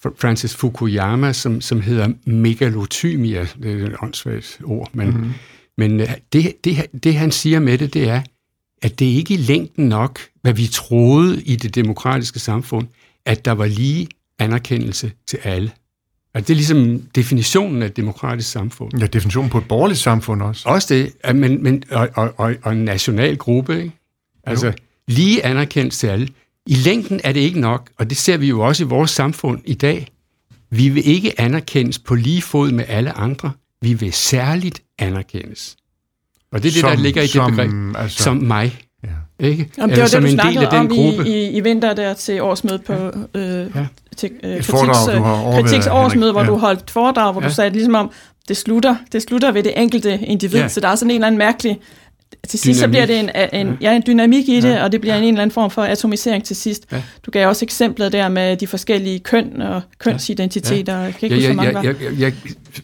[0.07, 3.47] Fr- Francis Fukuyama, som, som hedder megalotymia.
[3.63, 5.33] Det er et åndssvagt ord, men, mm-hmm.
[5.79, 8.23] men øh, det, det, det han siger med det, det er,
[8.83, 12.87] at det ikke i længden nok, hvad vi troede i det demokratiske samfund,
[13.27, 14.09] at der var lige
[14.39, 15.71] anerkendelse til alle.
[16.35, 18.99] At det er ligesom definitionen af et demokratisk samfund.
[18.99, 20.69] Ja, definitionen på et borgerligt samfund også.
[20.69, 23.93] Også det, at men, men, og, og, og, og en national gruppe, ikke?
[24.47, 24.73] Altså, jo.
[25.09, 26.29] lige anerkendt til alle.
[26.66, 29.61] I længden er det ikke nok, og det ser vi jo også i vores samfund
[29.64, 30.09] i dag.
[30.71, 33.53] Vi vil ikke anerkendes på lige fod med alle andre.
[33.83, 35.77] Vi vil særligt anerkendes.
[36.53, 37.97] Og det er det, Som- der ligger i det som, begreb.
[37.97, 38.79] altså- som mig.
[39.05, 39.09] Ja.
[39.47, 39.71] Ikke?
[39.79, 41.31] Jamen, det Eller var som det, du en del snakkede af den om gruppe.
[41.31, 42.93] i, i, i vinter der til årsmødet på
[43.35, 43.87] øh, Ja.
[44.20, 47.48] Til, øh, Et foredrag, du har overværet, kritiks årsmøde, hvor du holdt foredrag, hvor Ja.
[47.48, 48.11] du sagde ligesom om,
[48.48, 50.68] det slutter, det slutter ved det enkelte individ, Ja.
[50.68, 51.78] så der er sådan en eller anden mærkelig
[52.48, 53.06] til sidst så Dynamik.
[53.09, 55.42] bliver det en, en, ja, en dynamik i det, og det bliver en, en eller
[55.42, 56.87] anden form for atomisering til sidst.
[56.92, 57.02] Ja.
[57.26, 60.98] Du gav også eksemplet der med de forskellige køn og kønsidentiteter.
[60.98, 62.33] Jeg kan ikke Ja, huske, hvor jeg, jeg,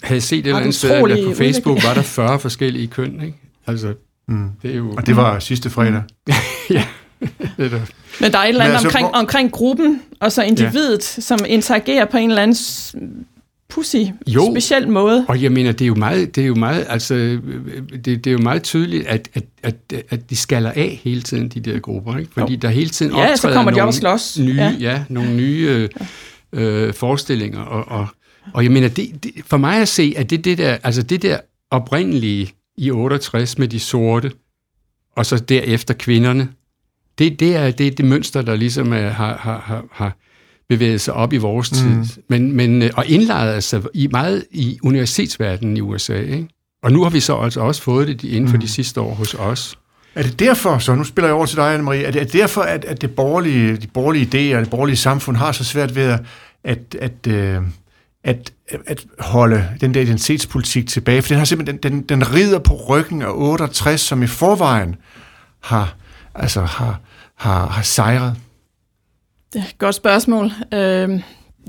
[0.03, 1.83] havde set et eller andet sted, at på Facebook udvikling.
[1.89, 3.21] var der 40 forskellige køn.
[3.23, 3.37] Ikke?
[3.67, 3.95] Altså,
[4.29, 4.49] Mm.
[4.63, 4.93] det er jo...
[4.97, 6.03] Og det var sidste fredag.
[6.71, 6.85] ja,
[7.57, 7.81] det er der.
[8.21, 11.39] Men der er et eller andet altså, omkring, hvor- omkring gruppen, og så individet, som
[11.49, 13.27] interagerer på en eller anden
[13.69, 14.53] pussy, Jo.
[14.55, 15.25] speciel måde.
[15.29, 18.31] Og jeg mener, det er jo meget, det er jo meget, altså, det, det er
[18.33, 19.75] jo meget tydeligt, at, at, at,
[20.11, 22.31] at de skaller af hele tiden, de der grupper, ikke?
[22.33, 22.59] Fordi Jo.
[22.63, 24.39] der hele tiden Ja, så optræder kommer de nogle og slås.
[24.39, 24.75] nye, ja.
[24.81, 24.91] Ja.
[24.93, 25.89] Ja, nogle nye
[26.53, 28.07] øh, øh, forestillinger, og, og,
[28.55, 31.23] og jeg mener, det, det, for mig at se, at det, det der, altså det
[31.23, 31.39] der
[31.71, 34.31] oprindelige i 68 med de sorte,
[35.17, 36.49] og så derefter kvinderne,
[37.19, 40.17] det, det er det, er det mønster, der ligesom er, har, har, har, har
[40.69, 41.79] bevæget sig op i vores mm.
[41.79, 46.21] tid, men, men, øh, og indlejret sig i meget i universitetsverdenen i USA.
[46.21, 46.49] Ikke?
[46.83, 48.61] Og nu har vi så altså også fået det inden for mm.
[48.61, 49.79] de sidste år hos os.
[50.15, 52.33] Er det derfor, så nu spiller jeg over til dig, Anne-Marie, er det, er det
[52.33, 56.03] derfor, at, at det borgerlige, de borgerlige idéer, det borgerlige samfund har så svært ved
[56.03, 56.21] at,
[56.65, 57.63] at, at, øh,
[58.25, 58.53] at,
[58.87, 61.23] at holde den der identitetspolitik tilbage?
[61.23, 64.97] For den har simpelthen, den, den, den rider på ryggen af 68, som i forvejen
[65.63, 65.95] har,
[66.35, 67.01] altså har,
[67.37, 68.37] har, har sejret.
[69.53, 70.53] Det er et godt spørgsmål.
[70.75, 71.23] Øh,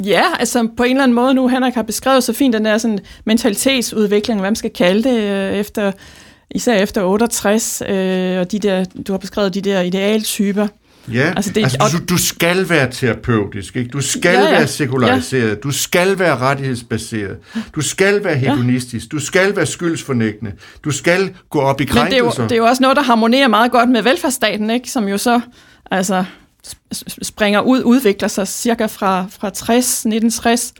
[0.05, 2.77] ja, altså på en eller anden måde nu, Henrik har beskrevet så fint den der
[2.77, 5.91] sådan mentalitetsudvikling, hvad man skal kalde det, øh, efter
[6.51, 10.67] især efter 68, øh, og de der, du har beskrevet de der idealtyper.
[11.13, 13.89] Ja, altså, det, altså du, du skal være terapeutisk, ikke?
[13.89, 14.51] du skal ja, ja.
[14.51, 15.55] være sekulariseret, ja.
[15.55, 17.37] du skal være rettighedsbaseret,
[17.75, 19.17] du skal være hedonistisk, ja.
[19.17, 20.51] du skal være skyldsfornægtende,
[20.83, 22.03] du skal gå op i krænkelser.
[22.03, 24.69] Men det er, jo, det er jo også noget, der harmonerer meget godt med velfærdsstaten,
[24.69, 24.91] ikke?
[24.91, 25.41] som jo så
[25.91, 26.25] altså,
[27.21, 30.73] springer ud, udvikler sig cirka fra, fra 60, 1960,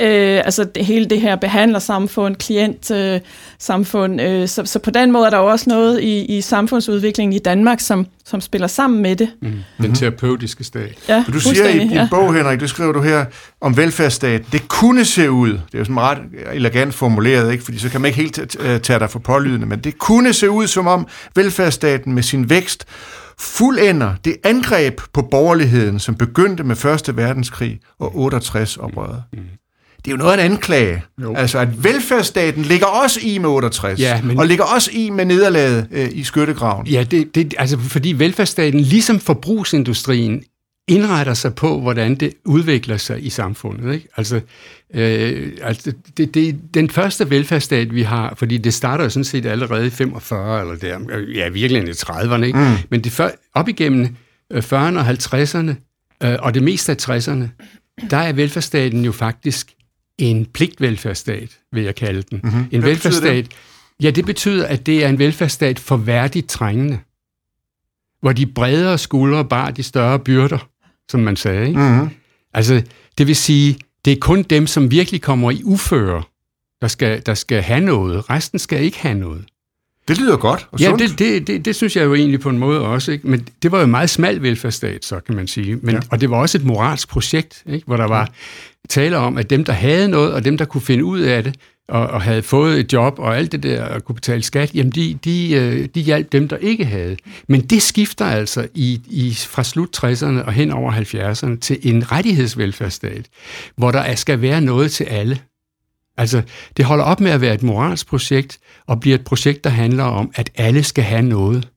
[0.00, 4.20] Øh, altså det, hele det her behandlersamfund, klientsamfund.
[4.20, 7.38] Øh, øh, så, så på den måde er der også noget i, i samfundsudviklingen i
[7.38, 9.30] Danmark, som, som spiller sammen med det.
[9.42, 9.48] Mm.
[9.48, 9.94] Den mhm.
[9.94, 10.94] terapeutiske stat.
[11.08, 12.08] Ja, du siger i din ja.
[12.10, 13.24] bog, Henrik, du skriver du her
[13.60, 14.42] om velfærdsstat.
[14.52, 16.18] Det kunne se ud, det er jo sådan ret
[16.52, 17.64] elegant formuleret, ikke?
[17.64, 20.66] fordi så kan man ikke helt tage dig for pålydende, men det kunne se ud
[20.66, 22.84] som om velfærdsstaten med sin vækst
[23.38, 29.22] fuldender det angreb på borgerligheden, som begyndte med Første Verdenskrig og 68 oprøret.
[29.32, 29.38] Mm
[30.04, 31.02] det er jo noget af en anklage.
[31.22, 31.34] Jo.
[31.34, 34.38] Altså, at velfærdsstaten ligger også i med 68, ja, men...
[34.38, 36.86] og ligger også i med nederlaget øh, i skyttegraven.
[36.86, 40.42] Ja, det, det, altså, fordi velfærdsstaten, ligesom forbrugsindustrien,
[40.88, 43.94] indretter sig på, hvordan det udvikler sig i samfundet.
[43.94, 44.08] Ikke?
[44.16, 44.40] Altså,
[44.94, 49.46] øh, altså det, det, den første velfærdsstat, vi har, fordi det starter jo sådan set
[49.46, 50.98] allerede i 45, eller der,
[51.34, 52.58] ja, virkelig i 30'erne, ikke?
[52.58, 52.74] Mm.
[52.90, 54.16] men det før, op igennem
[54.54, 55.74] 40'erne øh, og 50'erne,
[56.24, 57.48] øh, og det meste af 60'erne,
[58.10, 59.74] der er velfærdsstaten jo faktisk
[60.20, 62.40] en pligtvelfærdsstat, vil jeg kalde den.
[62.44, 62.64] Mm-hmm.
[62.70, 63.44] En Hvad velfærdsstat.
[63.44, 63.56] Det?
[64.02, 66.98] Ja, det betyder, at det er en velfærdsstat for værdigt trængende.
[68.20, 70.68] Hvor de bredere skuldre bar de større byrder,
[71.10, 71.68] som man sagde.
[71.68, 71.80] Ikke?
[71.80, 72.10] Mm-hmm.
[72.54, 72.82] Altså,
[73.18, 76.22] det vil sige, det er kun dem, som virkelig kommer i uføre,
[76.80, 78.30] der skal, der skal have noget.
[78.30, 79.44] Resten skal ikke have noget.
[80.08, 82.58] Det lyder godt og Ja, det, det, det, det synes jeg jo egentlig på en
[82.58, 83.12] måde også.
[83.12, 83.28] Ikke?
[83.28, 85.76] Men det var jo en meget smal velfærdsstat, så kan man sige.
[85.76, 86.00] Men, ja.
[86.10, 87.86] Og det var også et moralsk projekt, ikke?
[87.86, 88.30] hvor der var
[88.88, 91.54] tale om, at dem, der havde noget, og dem, der kunne finde ud af det,
[91.90, 94.92] og, og havde fået et job og alt det der, og kunne betale skat, jamen
[94.92, 97.16] de, de, øh, de hjalp dem, der ikke havde.
[97.48, 102.12] Men det skifter altså i, i, fra slut 60'erne og hen over 70'erne til en
[102.12, 103.26] rettighedsvelfærdsstat,
[103.76, 105.38] hvor der skal være noget til alle.
[106.20, 106.42] Altså,
[106.76, 110.04] det holder op med at være et moralsk projekt, og bliver et projekt, der handler
[110.04, 111.68] om, at alle skal have noget.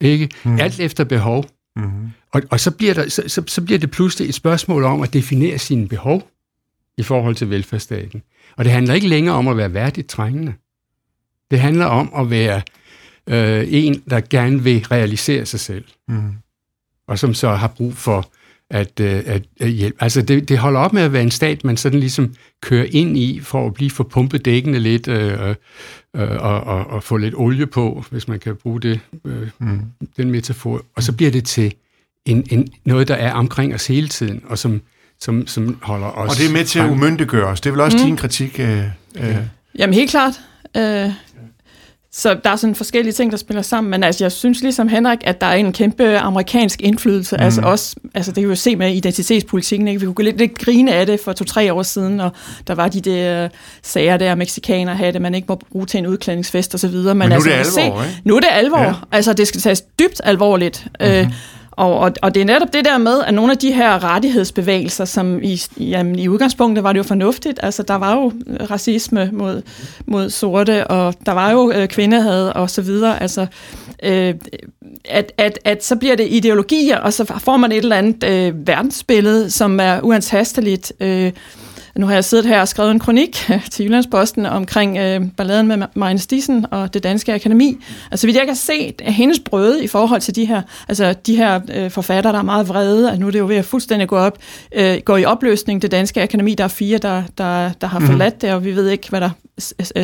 [0.00, 0.28] Ikke?
[0.44, 0.58] Mm.
[0.60, 1.44] Alt efter behov.
[1.76, 2.10] Mm.
[2.32, 5.12] Og, og så, bliver der, så, så, så bliver det pludselig et spørgsmål om at
[5.12, 6.30] definere sine behov
[6.98, 8.22] i forhold til velfærdsstaten.
[8.56, 10.54] Og det handler ikke længere om at være værdigt trængende.
[11.50, 12.62] Det handler om at være
[13.26, 15.84] øh, en, der gerne vil realisere sig selv.
[16.08, 16.32] Mm.
[17.06, 18.30] Og som så har brug for
[18.70, 20.02] at, øh, at, at hjælpe.
[20.02, 23.18] Altså det, det holder op med at være en stat, man sådan ligesom kører ind
[23.18, 25.54] i for at blive for pumpet dækkende lidt øh,
[26.16, 29.80] øh, og, og, og få lidt olie på, hvis man kan bruge det, øh, mm.
[30.16, 30.82] den metafor.
[30.96, 31.74] Og så bliver det til
[32.26, 34.80] en, en, noget, der er omkring os hele tiden, og som,
[35.20, 36.30] som, som holder os...
[36.30, 37.60] Og det er med til at umyndiggøre os.
[37.60, 38.04] Det er vel også mm.
[38.04, 38.60] din kritik?
[38.60, 38.84] Øh,
[39.16, 39.36] øh.
[39.78, 40.40] Jamen helt klart.
[40.76, 41.10] Øh,
[42.20, 45.18] så der er sådan forskellige ting, der spiller sammen, men altså, jeg synes ligesom Henrik,
[45.24, 47.42] at der er en kæmpe amerikansk indflydelse, mm.
[47.42, 50.00] altså også, altså det kan vi jo se med identitetspolitikken, ikke?
[50.00, 52.30] vi kunne lidt, lidt grine af det for to-tre år siden, og
[52.66, 53.48] der var de der
[53.82, 57.28] sager der, mexikaner havde det, man ikke må bruge til en udklædningsfest osv., men, men
[57.28, 58.20] nu altså, er det alvor, se, ikke?
[58.24, 58.94] Nu er det alvor, ja.
[59.12, 61.14] altså det skal tages dybt alvorligt, mm-hmm.
[61.14, 61.26] øh,
[61.80, 65.04] og, og, og det er netop det der med, at nogle af de her rettighedsbevægelser,
[65.04, 69.30] som i, jamen, i udgangspunktet var det jo fornuftigt, altså der var jo øh, racisme
[69.32, 69.62] mod,
[70.06, 73.46] mod sorte, og der var jo øh, kvindehad og så videre, altså
[74.02, 74.34] øh,
[75.04, 78.66] at, at, at så bliver det ideologier, og så får man et eller andet øh,
[78.66, 81.32] verdensbillede, som er uantasteligt, øh,
[81.96, 85.82] nu har jeg siddet her og skrevet en kronik til Jyllandsposten omkring øh, balladen med
[85.94, 87.76] Magnus Dissen og det danske akademi.
[88.10, 91.60] Altså, vidt jeg kan se, hendes brøde i forhold til de her, altså, de her
[91.74, 94.16] øh, forfattere, der er meget vrede, at nu er det jo ved at fuldstændig gå
[94.16, 94.38] op,
[94.74, 96.54] øh, gå i opløsning, det danske akademi.
[96.54, 98.08] Der er fire, der, der, der har mhm.
[98.08, 99.30] forladt det, og vi ved ikke, hvad der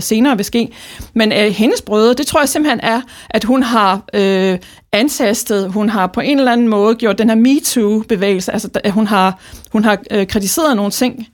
[0.00, 0.68] senere vil ske.
[1.14, 3.00] Men øh, hendes brøde, det tror jeg simpelthen er,
[3.30, 4.59] at hun har øh,
[4.92, 9.40] antastet, hun har på en eller anden måde gjort den her MeToo-bevægelse, altså hun har,
[9.72, 11.28] hun har øh, kritiseret nogle ting,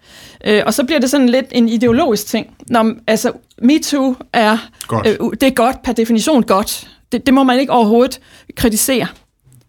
[0.44, 2.46] øh, og så bliver det sådan lidt en ideologisk ting.
[2.66, 4.58] Nå, altså, MeToo er,
[4.88, 5.06] godt.
[5.06, 6.88] Øh, det er godt, per definition godt.
[7.12, 8.20] Det, det må man ikke overhovedet
[8.56, 9.06] kritisere.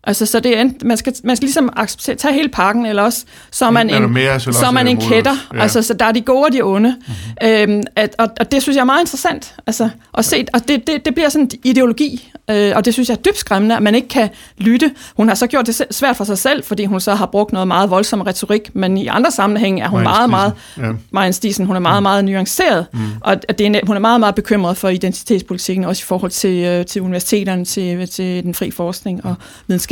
[0.04, 3.04] Altså, så det er, ent- man, skal, man skal ligesom acceptere, tage hele pakken, eller
[3.04, 5.36] også så er man Enten en, mere, så er man en kætter.
[5.54, 5.62] Ja.
[5.62, 6.96] Altså, så der er de gode og de onde.
[7.08, 7.74] Mm-hmm.
[7.74, 9.56] Øhm, at, og, og det synes jeg er meget interessant.
[9.68, 13.10] Altså, at se, og det, det, det bliver sådan en ideologi, øh, og det synes
[13.10, 14.92] jeg er dybt skræmmende, at man ikke kan lytte.
[15.18, 17.68] Hun har så gjort det svært for sig selv, fordi hun så har brugt noget
[17.68, 20.98] meget voldsom retorik, men i andre sammenhænge er hun Marianne meget, meget, Ja.
[21.12, 23.00] Marianne Stisen, hun er meget, meget nuanceret, mm.
[23.22, 26.86] og det er, hun er meget, meget bekymret for identitetspolitikken, også i forhold til, øh,
[26.86, 29.36] til universiteterne, til, til den fri forskning og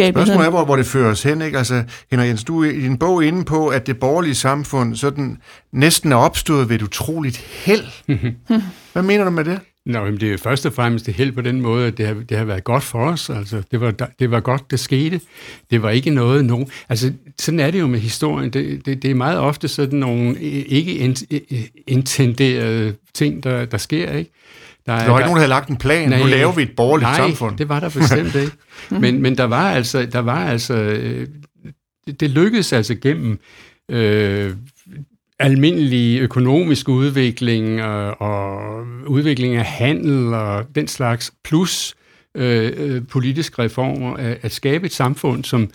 [0.06, 0.28] videnskabeligheden.
[0.28, 1.42] Spørgsmålet er, hvor, hvor det fører os hen.
[1.42, 1.58] Ikke?
[1.58, 5.38] Altså, Henrik Jens, du er i din bog inde på, at det borgerlige samfund sådan
[5.74, 7.84] næsten er opstået ved et utroligt held.
[8.94, 9.60] Hvad mener du med det?
[9.86, 12.08] Nå, men det er jo først og fremmest det held på den måde, at det
[12.08, 13.30] har, det har været godt for os.
[13.30, 15.22] Altså, det var, det var godt, det skete.
[15.72, 16.68] Det var ikke noget, nogen...
[16.90, 18.50] Altså, sådan er det jo med historien.
[18.50, 24.12] Det, det, det er meget ofte sådan nogle ikke in- intenderede ting, der, der sker,
[24.12, 24.32] ikke?
[24.86, 26.10] Der, Der var ikke nogen, der havde lagt en plan.
[26.10, 27.58] Nej, nu laver vi et borgerligt nej, samfund.
[27.58, 28.52] det var der bestemt ikke.
[29.02, 30.06] Men, men der var altså...
[30.06, 31.28] Der var altså øh,
[32.20, 33.40] det, lykkedes altså gennem
[33.92, 34.54] øh,
[35.40, 41.96] almindelig økonomisk udvikling og, og udvikling af handel og den slags, plus
[42.36, 45.70] øh, øh, politiske reformer, at, at skabe et samfund, som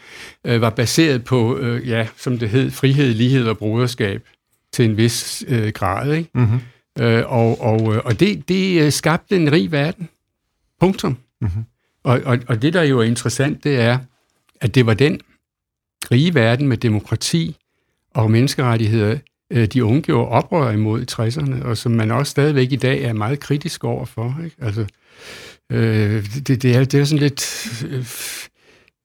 [0.46, 4.22] øh, var baseret på, øh, ja, som det hed, frihed, lighed og broderskab
[4.72, 6.12] til en vis øh, grad.
[6.12, 6.30] Ikke?
[6.34, 6.60] Mm-hmm.
[6.98, 10.08] Øh, og og, øh, og det, det øh, skabte en rig verden.
[10.80, 11.16] Punktum.
[11.40, 11.64] Mhm.
[12.04, 13.98] Og, og, og det, der jo er interessant, det er,
[14.60, 15.20] at det var den
[16.10, 17.56] rige verden med demokrati
[18.14, 19.18] og menneskerettigheder,
[19.50, 23.02] øh, de unge gjorde oprør imod i 60'erne, og som man også stadigvæk i dag
[23.02, 24.40] er meget kritisk overfor.
[24.44, 24.56] Ikke?
[24.60, 24.86] Altså,
[25.72, 27.84] øh, det, det, er, det er sådan lidt...
[27.88, 28.06] Øh,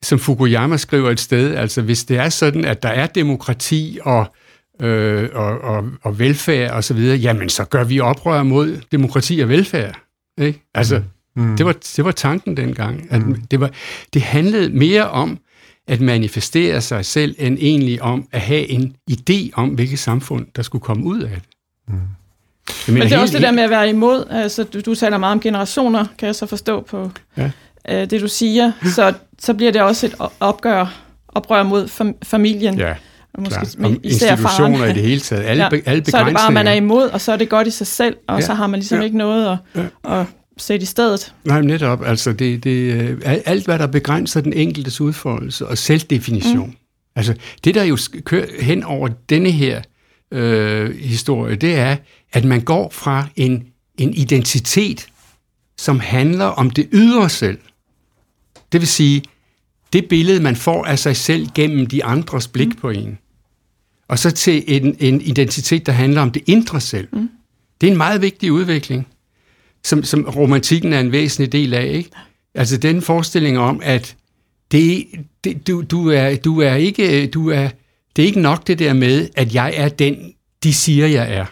[0.03, 4.35] som Fukuyama skriver et sted, altså hvis det er sådan, at der er demokrati og
[4.81, 9.39] øh, og, og, og velfærd og så videre, jamen så gør vi oprør mod demokrati
[9.39, 9.99] og velfærd.
[10.41, 10.61] Ikke?
[10.75, 11.01] Altså,
[11.35, 11.57] Mm.
[11.57, 13.07] det, var, det var tanken dengang.
[13.09, 13.21] At
[13.51, 13.69] det, var,
[14.13, 15.39] det handlede mere om
[15.87, 20.61] at manifestere sig selv, end egentlig om at have en idé om, hvilket samfund, der
[20.61, 21.41] skulle komme ud af det.
[21.87, 22.93] Mm.
[22.93, 24.25] Men det er også det der med at være imod.
[24.29, 27.51] Altså, du, du taler meget om generationer, kan jeg så forstå på Ja.
[27.89, 28.71] øh, det, du siger.
[28.85, 32.77] Så, så bliver det også et opgør, oprør mod fam- familien.
[32.77, 32.95] Ja,
[33.33, 33.75] og måske klart.
[33.79, 34.91] med- Om institutioner faren.
[34.91, 35.43] i det hele taget.
[35.43, 35.69] Alle, ja.
[35.85, 37.71] alle så er det bare, at man er imod, og så er det godt i
[37.71, 38.45] sig selv, og Ja.
[38.45, 39.03] så har man ligesom Ja.
[39.03, 40.25] ikke noget at, at
[40.57, 41.33] sætte i stedet.
[41.43, 42.03] Nej, men netop.
[42.05, 46.67] Altså, det, det, øh, alt, hvad der begrænser den enkeltes udfoldelse og selvdefinition.
[46.67, 46.73] Mm.
[47.15, 49.81] Altså, det, der jo kører hen over denne her
[50.31, 51.95] øh, historie, det er,
[52.33, 53.63] at man går fra en,
[53.97, 55.07] en identitet,
[55.77, 57.57] som handler om det ydre selv.
[58.71, 59.23] Det vil sige,
[59.93, 63.17] det billede, man får af sig selv gennem de andres blik på en.
[64.07, 67.07] Og så til en, en identitet, der handler om det indre selv.
[67.13, 67.29] Mm.
[67.81, 69.07] Det er en meget vigtig udvikling
[69.83, 72.09] som, som romantikken er en væsentlig del af, ikke?
[72.55, 74.15] Altså den forestilling om, at
[74.71, 75.05] det,
[75.43, 77.69] det, du, du, er, du er ikke, du er,
[78.15, 80.33] det er ikke nok det der med, at jeg er den,
[80.63, 81.45] de siger, jeg er.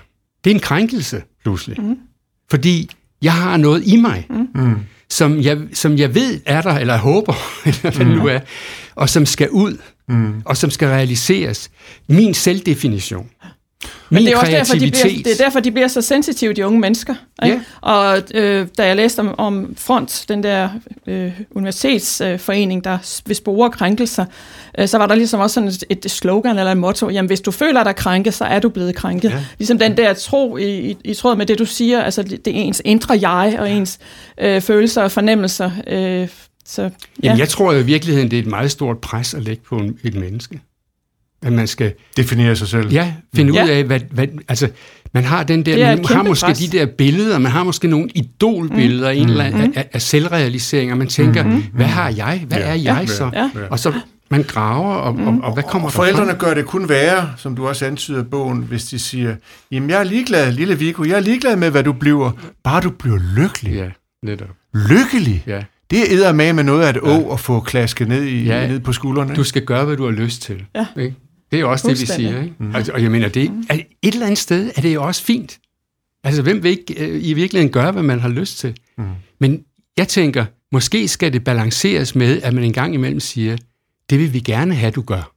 [0.44, 1.82] Det er en krænkelse, pludselig.
[1.82, 1.98] Mm.
[2.50, 2.90] Fordi
[3.22, 4.76] jeg har noget i mig, mm.
[5.10, 7.34] Som, jeg, som jeg ved er der, eller håber,
[7.66, 8.40] eller hvad det nu er,
[8.96, 10.42] og som skal ud, mm.
[10.46, 11.72] og som skal realiseres.
[12.08, 13.30] Min selvdefinition.
[14.10, 16.66] Men det er også derfor, de bliver, det er derfor, de bliver så sensitive, de
[16.66, 17.16] unge mennesker.
[17.46, 17.56] Ikke?
[17.86, 17.90] Ja.
[17.90, 20.70] Og øh, da jeg læste om, om Front, den der
[21.08, 24.26] øh, universitetsforening, der s- vil spore krænkelser,
[24.80, 27.42] øh, så var der ligesom også sådan et, et slogan eller et motto, jamen hvis
[27.42, 29.30] du føler dig krænket, så er du blevet krænket.
[29.30, 29.44] Ja.
[29.58, 32.52] Ligesom den der tro i, i, i tråd med det, du siger, altså det, er
[32.52, 34.00] ens indre jeg og ens
[34.42, 35.72] øh, følelser og fornemmelser.
[35.88, 36.28] Øh,
[36.66, 36.90] så, ja.
[37.24, 39.98] Jamen, jeg tror i virkeligheden, det er et meget stort pres at lægge på en,
[40.04, 40.60] et menneske.
[41.42, 42.92] At man skal Definere sig selv.
[42.92, 43.64] ja, finde Ja.
[43.64, 44.28] ud af, hvad, hvad...
[44.48, 44.70] Altså,
[45.14, 45.86] man har den der...
[45.86, 46.60] Er Man har måske pres.
[46.60, 49.18] de der billeder, man har måske nogle idolbilleder, mm.
[49.22, 51.64] en eller anden, af, af selvrealisering, og man tænker, mm.
[51.74, 52.44] hvad har jeg?
[52.48, 52.64] Hvad Ja.
[52.64, 53.06] er jeg Ja.
[53.06, 53.30] så?
[53.34, 53.50] Ja.
[53.70, 53.94] Og så
[54.32, 57.56] man graver, og, og, og hvad kommer Og der forældrene gør det kun værre, som
[57.56, 59.36] du også antyder i bogen, hvis de siger,
[59.72, 62.32] jamen jeg er ligeglad, lille Viggo, jeg er ligeglad med, hvad du bliver,
[62.64, 63.74] bare du bliver lykkelig.
[63.74, 63.86] Ja,
[64.24, 64.48] netop.
[64.90, 65.44] Lykkelig?
[65.48, 65.64] Ja.
[65.92, 68.68] Det er med med noget af et å at få klasket ned, i, Ja.
[68.68, 69.36] ned på skuldrene.
[69.36, 70.64] Du skal gøre, hvad du har lyst til.
[70.76, 70.86] Ja.
[70.98, 71.16] Ikke?
[71.52, 72.42] Det er jo også det, vi siger.
[72.44, 72.56] Ikke?
[72.60, 72.76] Mm.
[72.76, 75.60] Altså, og jeg mener, det, er, et eller andet sted er det jo også fint.
[76.24, 78.78] Altså, hvem vil ikke øh, i virkeligheden gøre, hvad man har lyst til?
[78.98, 79.04] Mm.
[79.40, 79.64] Men
[79.98, 83.58] jeg tænker, måske skal det balanceres med, at man en gang imellem siger,
[84.10, 85.32] det vil vi gerne have, du gør.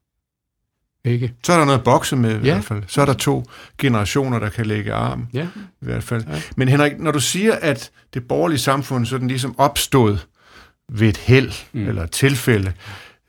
[1.04, 1.32] Ikke?
[1.44, 2.38] Så er der noget at bokse med i Ja.
[2.40, 2.82] hvert fald.
[2.86, 3.44] Så er der to
[3.78, 5.46] generationer, der kan lægge arm Ja.
[5.56, 6.24] i hvert fald.
[6.28, 6.40] Ja.
[6.56, 10.18] Men Henrik, når du siger, at det borgerlige samfund sådan ligesom opstod
[10.92, 11.88] ved et held mm.
[11.88, 12.72] eller et tilfælde,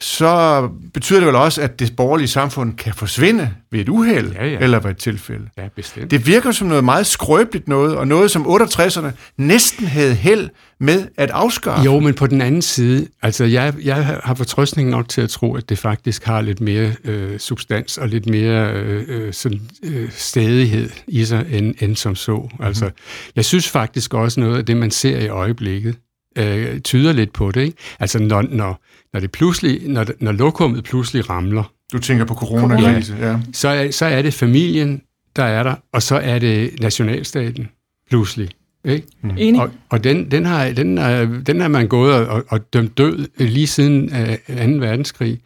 [0.04, 4.48] så betyder det vel også, at det borgerlige samfund kan forsvinde ved et uheld Ja,
[4.48, 4.58] ja.
[4.60, 5.50] eller ved et tilfælde.
[5.58, 6.12] Ja, bestemt.
[6.12, 10.50] Det virker som noget meget skrøbeligt noget, og noget som 68'erne næsten havde held
[10.80, 11.84] med at afskaffe.
[11.84, 15.56] Jo, men på den anden side, altså jeg, jeg har fortrøstning nok til at tro,
[15.56, 20.10] at det faktisk har lidt mere øh, substans og lidt mere øh, øh, sådan, øh,
[20.12, 22.50] stadighed i sig, end, end som så.
[22.60, 22.90] Altså,
[23.36, 25.96] jeg synes faktisk også noget af det, man ser i øjeblikket,
[26.36, 27.62] øh, tyder lidt på det.
[27.62, 27.78] Ikke?
[28.00, 28.82] Altså, når, når,
[29.14, 31.64] når, det pludselig, når, når lokummet pludselig ramler,
[31.94, 33.40] Du tænker på coronakrise, ja.
[33.54, 35.02] så er, så er det familien,
[35.36, 37.68] der er der, og så er det nationalstaten
[38.10, 38.50] pludselig.
[38.86, 39.08] Ikke?
[39.38, 39.62] Enig.
[39.62, 42.98] Og, og den, den, har, den, er, den er man gået og, og, og dømt
[42.98, 44.86] død lige siden øh, 2.
[44.86, 45.40] verdenskrig.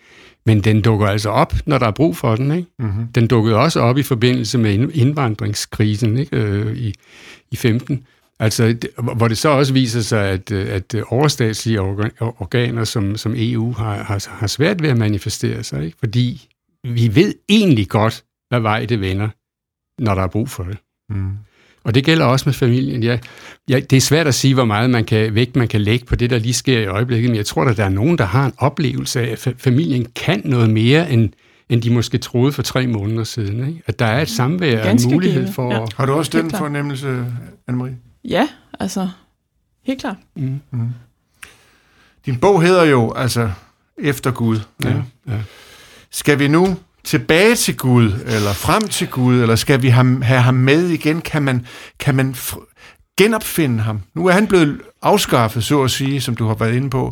[0.45, 2.51] Men den dukker altså op, når der er brug for den.
[2.51, 2.69] Ikke?
[2.79, 3.07] Mm-hmm.
[3.15, 6.37] Den dukkede også op i forbindelse med ind- indvandringskrisen ikke?
[6.37, 6.93] Øh, i,
[7.51, 8.03] i 15.
[8.39, 13.17] Altså, det- hvor det så også viser sig, at, øh, at overstatslige orga- organer som,
[13.17, 15.85] som EU har, har, har svært ved at manifestere sig.
[15.85, 15.97] Ikke?
[15.99, 16.47] Fordi
[16.83, 19.29] vi ved egentlig godt, hvad vej det vender,
[20.03, 20.77] når der er brug for det.
[21.09, 21.31] Mm.
[21.83, 23.03] Og det gælder også med familien.
[23.03, 23.19] Ja,
[23.69, 26.15] ja, det er svært at sige, hvor meget man kan, vægt man kan lægge på
[26.15, 28.45] det, der lige sker i øjeblikket, men jeg tror, at der er nogen, der har
[28.45, 31.29] en oplevelse af, at fa- familien kan noget mere, end,
[31.69, 33.67] end de måske troede for tre måneder siden.
[33.67, 33.81] Ikke?
[33.85, 35.73] At der er et samvær og en mulighed givet, for...
[35.73, 35.85] ja.
[35.95, 37.25] Har du også den fornemmelse,
[37.71, 38.06] Anne-Marie?
[38.27, 38.49] Ja,
[38.79, 39.09] altså,
[39.83, 40.17] helt klart.
[40.35, 40.59] Mm,
[42.25, 43.51] Din bog hedder jo altså
[43.97, 44.59] Efter Gud.
[44.83, 44.93] ja,
[45.27, 45.41] ja.
[46.11, 50.41] Skal vi nu tilbage til Gud, eller frem til Gud, eller skal vi ham, have
[50.41, 51.21] ham med igen?
[51.21, 51.65] Kan man,
[51.99, 54.01] kan man f- genopfinde ham?
[54.13, 57.11] Nu er han blevet afskaffet, så at sige, som du har været inde på.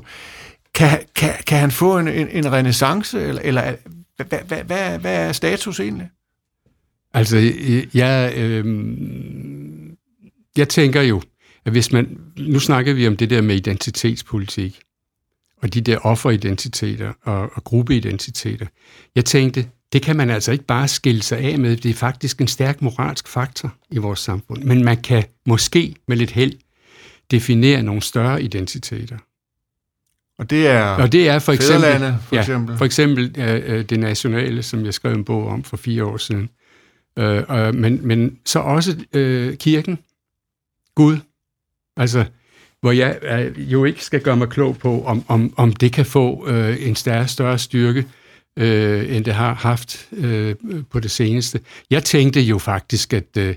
[0.74, 3.74] Kan, kan, kan han få en, en, en renaissance, eller, eller
[4.16, 6.10] hvad, hvad, hvad, hvad, er status egentlig?
[7.14, 7.52] Altså,
[7.94, 8.66] jeg, øh,
[10.58, 11.22] jeg tænker jo,
[11.66, 12.18] at hvis man...
[12.38, 14.80] Nu snakker vi om det der med identitetspolitik,
[15.62, 18.66] og de der offeridentiteter og, og gruppeidentiteter.
[19.16, 21.78] Jeg tænkte, det kan man altså ikke bare skille sig af med.
[21.78, 24.64] Det er faktisk en stærk moralsk faktor i vores samfund.
[24.64, 26.54] Men man kan måske med lidt held
[27.32, 29.18] definere nogle større identiteter.
[30.38, 32.16] Og det er Og det er for eksempel...
[32.22, 32.78] For ja, eksempel.
[32.78, 36.50] for eksempel øh, det nationale, som jeg skrev en bog om for fire år siden.
[37.20, 40.00] Øh, øh, men, men så også øh, kirken,
[40.96, 41.18] Gud,
[41.98, 42.26] altså
[42.82, 46.06] hvor jeg øh, jo ikke skal gøre mig klog på, om, om, om det kan
[46.06, 48.06] få øh, en større, større styrke,
[48.60, 50.56] øh, end det har haft øh,
[50.92, 51.60] på det seneste.
[51.90, 53.56] Jeg tænkte jo faktisk, at øh,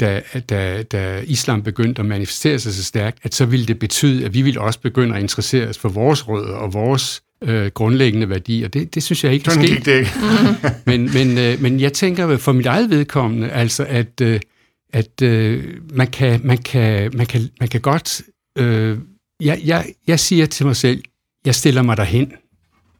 [0.00, 4.24] da, da, da islam begyndte at manifestere sig så stærkt, at så ville det betyde,
[4.24, 8.28] at vi ville også begynde at interessere os for vores rødder og vores øh, grundlæggende
[8.28, 8.68] værdier.
[8.68, 9.86] Det, det synes jeg ikke er sket.
[10.86, 14.40] Men, men, øh, men jeg tænker for mit eget vedkommende, altså at, øh,
[14.92, 18.22] at øh, man, kan, man, kan, man, kan, man kan godt...
[18.58, 18.98] Øh,
[19.40, 21.02] jeg, jeg, jeg siger til mig selv,
[21.44, 22.32] jeg stiller mig derhen.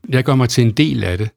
[0.09, 1.31] Jeg gør mig til en del af det.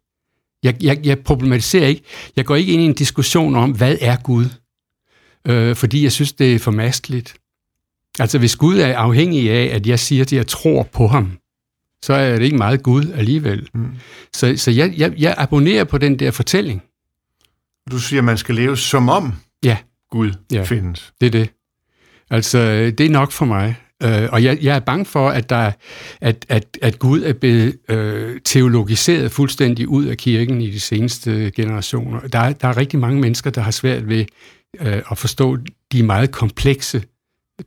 [0.63, 2.01] Jeg, jeg, jeg problematiserer ikke.
[2.35, 4.45] Jeg går ikke ind i en diskussion om, hvad er Gud?
[5.47, 7.35] Øh, fordi jeg synes, det er for masteligt.
[8.19, 11.37] Altså, hvis Gud er afhængig af, at jeg siger, at jeg tror på ham,
[12.03, 13.69] så er det ikke meget Gud alligevel.
[13.73, 13.87] Mm.
[14.33, 16.83] Så, så jeg, jeg, jeg abonnerer på den der fortælling.
[17.91, 19.33] Du siger, at man skal leve som om
[19.63, 19.77] Ja.
[20.11, 20.63] Gud Ja.
[20.63, 21.13] findes.
[21.21, 21.49] Det er det.
[22.29, 23.75] Altså, øh, det er nok for mig.
[24.03, 25.71] Øh, og jeg, jeg er bange for, at, der,
[26.21, 31.51] at, at, at Gud er blevet øh, teologiseret fuldstændig ud af kirken i de seneste
[31.55, 32.19] generationer.
[32.27, 34.25] Der er, der er rigtig mange mennesker, der har svært ved
[34.81, 35.57] øh, at forstå
[35.91, 37.03] de meget komplekse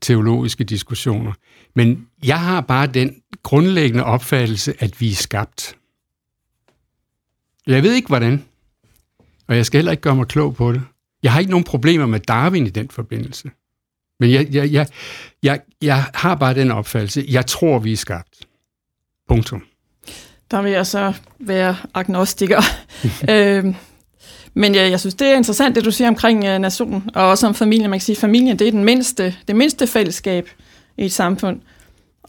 [0.00, 1.32] teologiske diskussioner.
[1.74, 5.76] Men jeg har bare den grundlæggende opfattelse, at vi er skabt.
[7.66, 8.44] Jeg ved ikke, hvordan.
[9.46, 10.82] Og jeg skal heller ikke gøre mig klog på det.
[11.24, 13.50] Jeg har ikke nogen problemer med Darwin i den forbindelse.
[14.20, 14.86] Men jeg, jeg, jeg,
[15.42, 18.46] jeg, jeg har bare den opfattelse, jeg tror, vi er skabt.
[19.28, 19.62] Punktum.
[20.50, 22.62] Der vil jeg så være agnostiker.
[23.30, 23.74] øhm,
[24.54, 27.46] men ja, jeg synes, det er interessant, det du siger omkring uh, nationen, og også
[27.46, 27.90] om familien.
[27.90, 30.48] Man kan sige, at familien det er den mindste, det mindste fællesskab
[30.96, 31.60] i et samfund.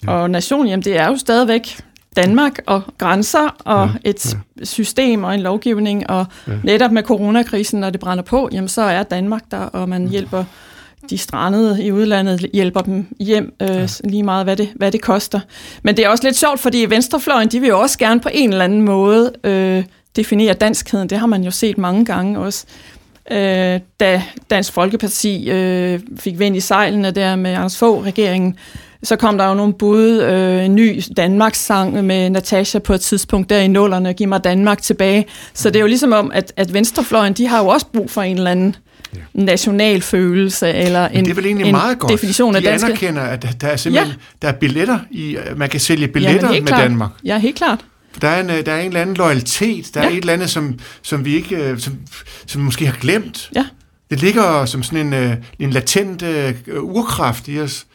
[0.04, 0.12] Ja.
[0.12, 1.78] Og nationen, jamen, det er jo stadigvæk
[2.16, 4.66] Danmark og grænser og ja, et ja.
[4.66, 6.10] system og en lovgivning.
[6.10, 6.54] Og ja.
[6.64, 10.44] netop med coronakrisen, når det brænder på, jamen, så er Danmark der, og man hjælper
[11.10, 13.88] de strandede i udlandet, hjælper dem hjem, øh, ja.
[14.04, 15.40] lige meget hvad det, hvad det koster.
[15.84, 18.50] Men det er også lidt sjovt, fordi venstrefløjen, de vil jo også gerne på en
[18.50, 19.84] eller anden måde øh,
[20.16, 21.10] definere danskheden.
[21.10, 22.66] Det har man jo set mange gange også.
[23.32, 28.58] Øh, da Dansk Folkeparti øh, fik vind i sejlene der med Anders Fogh regeringen,
[29.06, 33.02] så kom der jo nogle bud, øh, en ny Danmarks sang med Natasha på et
[33.02, 35.26] tidspunkt der i nullerne, Giv mig Danmark tilbage.
[35.54, 38.22] Så det er jo ligesom om, at, at venstrefløjen, de har jo også brug for
[38.22, 38.76] en eller anden
[39.16, 39.20] ja.
[39.34, 42.12] national følelse, eller Men en, det er vel egentlig en meget godt.
[42.12, 42.86] definition af De danske...
[42.86, 44.48] anerkender, at der er simpelthen ja.
[44.48, 46.84] der er billetter i, man kan sælge billetter helt med klart.
[46.84, 47.12] Danmark.
[47.26, 47.80] Ja, helt klart.
[48.22, 50.06] Der er en, øh, der er en eller anden loyalitet, der ja.
[50.06, 50.12] Ja.
[50.12, 51.94] er et eller andet, som, som vi ikke, øh, som,
[52.46, 53.50] som måske har glemt.
[53.56, 53.66] Ja.
[54.10, 56.54] Det ligger som sådan en, øh, en latent øh,
[56.84, 57.86] urkraft i os.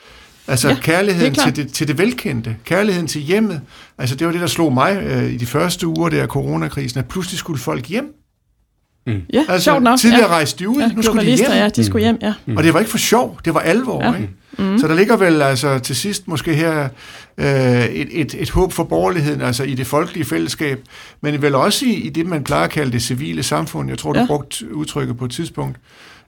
[0.51, 3.61] Altså ja, kærligheden det til det, til det velkendte, kærligheden til hjemmet.
[3.99, 6.99] Altså det var det, der slog mig øh, i de første uger der af coronakrisen,
[6.99, 8.05] at pludselig skulle folk hjem.
[9.07, 9.99] Ja, Altså sjovt nok.
[9.99, 10.35] tidligere ja.
[10.35, 11.47] rejste de ud, Ja, nu skulle de hjem.
[11.51, 12.35] ja, de skulle hjem, ja.
[12.57, 14.05] Og det var ikke for sjov, det var alvor.
[14.05, 14.15] Ja.
[14.15, 14.31] Ikke?
[14.59, 14.79] Mm.
[14.79, 16.89] Så der ligger vel altså til sidst måske her
[17.39, 20.81] øh, et, et, et håb for borgerligheden, altså i det folkelige fællesskab,
[21.21, 23.89] men vel også i, i det, man plejer at kalde det civile samfund.
[23.89, 24.27] Jeg tror, du Ja.
[24.27, 25.77] brugt udtrykket på et tidspunkt.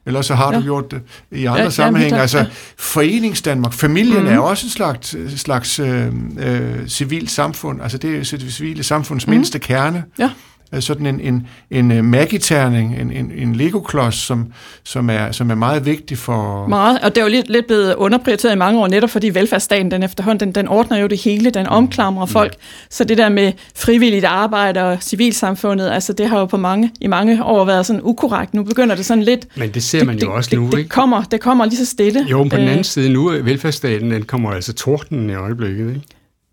[0.05, 0.51] Eller så har ja.
[0.51, 0.57] Ja.
[0.59, 1.01] du gjort det
[1.31, 2.09] i andre Ja, ja, ja, sammenhænge.
[2.13, 4.25] helt altså, klart, Foreningsdanmark, familien Mhm.
[4.31, 4.33] mm.
[4.33, 6.07] er også et slags, slags øh,
[6.39, 7.81] øh, civilt samfund.
[7.81, 9.31] Altså, det er jo det civile samfunds mm.
[9.31, 9.37] Mhm.
[9.37, 10.03] mindste kerne.
[10.19, 10.29] Ja.
[10.73, 14.45] Øh, sådan en, en, en øh, magiterning, en, en, en legoklods, som,
[14.83, 16.67] som, er, som er meget vigtig for...
[16.67, 19.91] Meget, og det er jo lidt, lidt blevet underprioriteret i mange år, netop fordi velfærdsstaten
[19.91, 22.53] den efterhånden, den, den ordner jo det hele, den omklamrer folk.
[22.89, 27.07] Så det der med frivilligt arbejde og civilsamfundet, altså det har jo på mange, i
[27.07, 28.53] mange år været sådan ukorrekt.
[28.53, 29.47] Nu begynder det sådan lidt...
[29.57, 30.83] Men det ser man jo også det, nu, det, ikke?
[30.83, 32.25] Det kommer, det kommer lige så stille.
[32.29, 35.33] Jo, men på den Øh, anden side nu, er velfærdsstaten, den kommer altså tordenen i
[35.33, 36.01] øjeblikket, ikke?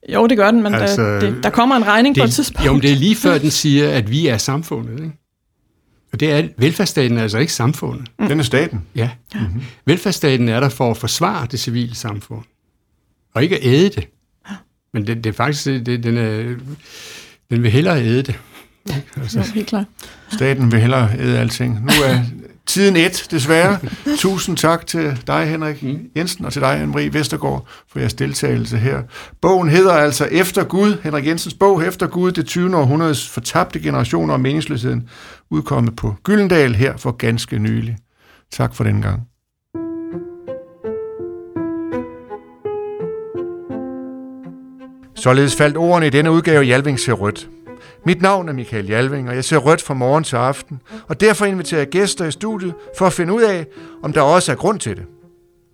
[0.08, 2.26] Jo, det gør den, men Altså, altså, der, det, der kommer en regning på et
[2.26, 2.66] Det, tidspunkt.
[2.66, 5.12] jo, men det er lige før, den siger, at vi er samfundet, ikke?
[6.12, 8.08] Og det er, velfærdsstaten er altså ikke samfundet.
[8.18, 8.80] Den er staten.
[8.94, 9.10] Ja.
[9.34, 9.62] Mm-hmm.
[9.86, 12.44] Velfærdsstaten er der for at forsvare det civile samfund,
[13.34, 14.08] og ikke at æde det.
[14.94, 16.54] Men det, det er faktisk, det, den, er,
[17.50, 18.38] den vil hellere æde det.
[19.16, 19.84] Altså, Jo, helt klart.
[20.32, 21.80] Staten vil hellere æde alting.
[21.80, 22.22] Nu er
[22.70, 23.78] tiden et, desværre.
[24.18, 25.84] Tusind tak til dig, Henrik
[26.16, 29.02] Jensen, og til dig, Anne-Marie Vestergaard, for jeres deltagelse her.
[29.40, 32.76] Bogen hedder altså Efter Gud, Henrik Jensens bog, Efter Gud, det 20.
[32.76, 35.08] århundredes fortabte generationer og meningsløsheden,
[35.50, 37.96] udkommet på Gyldendal her for ganske nylig.
[38.52, 39.22] Tak for den gang.
[45.16, 47.48] Således faldt ordene i denne udgave Jalving ser rødt.
[48.06, 51.46] Mit navn er Michael Jalving, og jeg ser rødt fra morgen til aften, og derfor
[51.46, 53.66] inviterer jeg gæster i studiet for at finde ud af,
[54.02, 55.04] om der også er grund til det.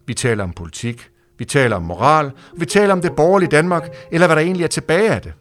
[0.07, 3.89] Vi taler om politik, vi taler om moral, og vi taler om det borgerlige Danmark,
[4.13, 5.33] eller hvad der egentlig er tilbage af det.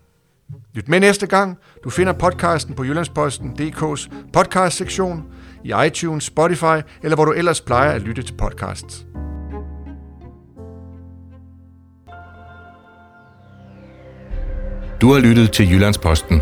[0.73, 1.57] Lyt med næste gang.
[1.83, 5.23] Du finder podcasten på Jyllandsposten.dk's podcast-sektion,
[5.63, 9.05] i iTunes, Spotify, eller hvor du ellers plejer at lytte til podcasts.
[15.01, 16.41] Du har lyttet til Jyllandsposten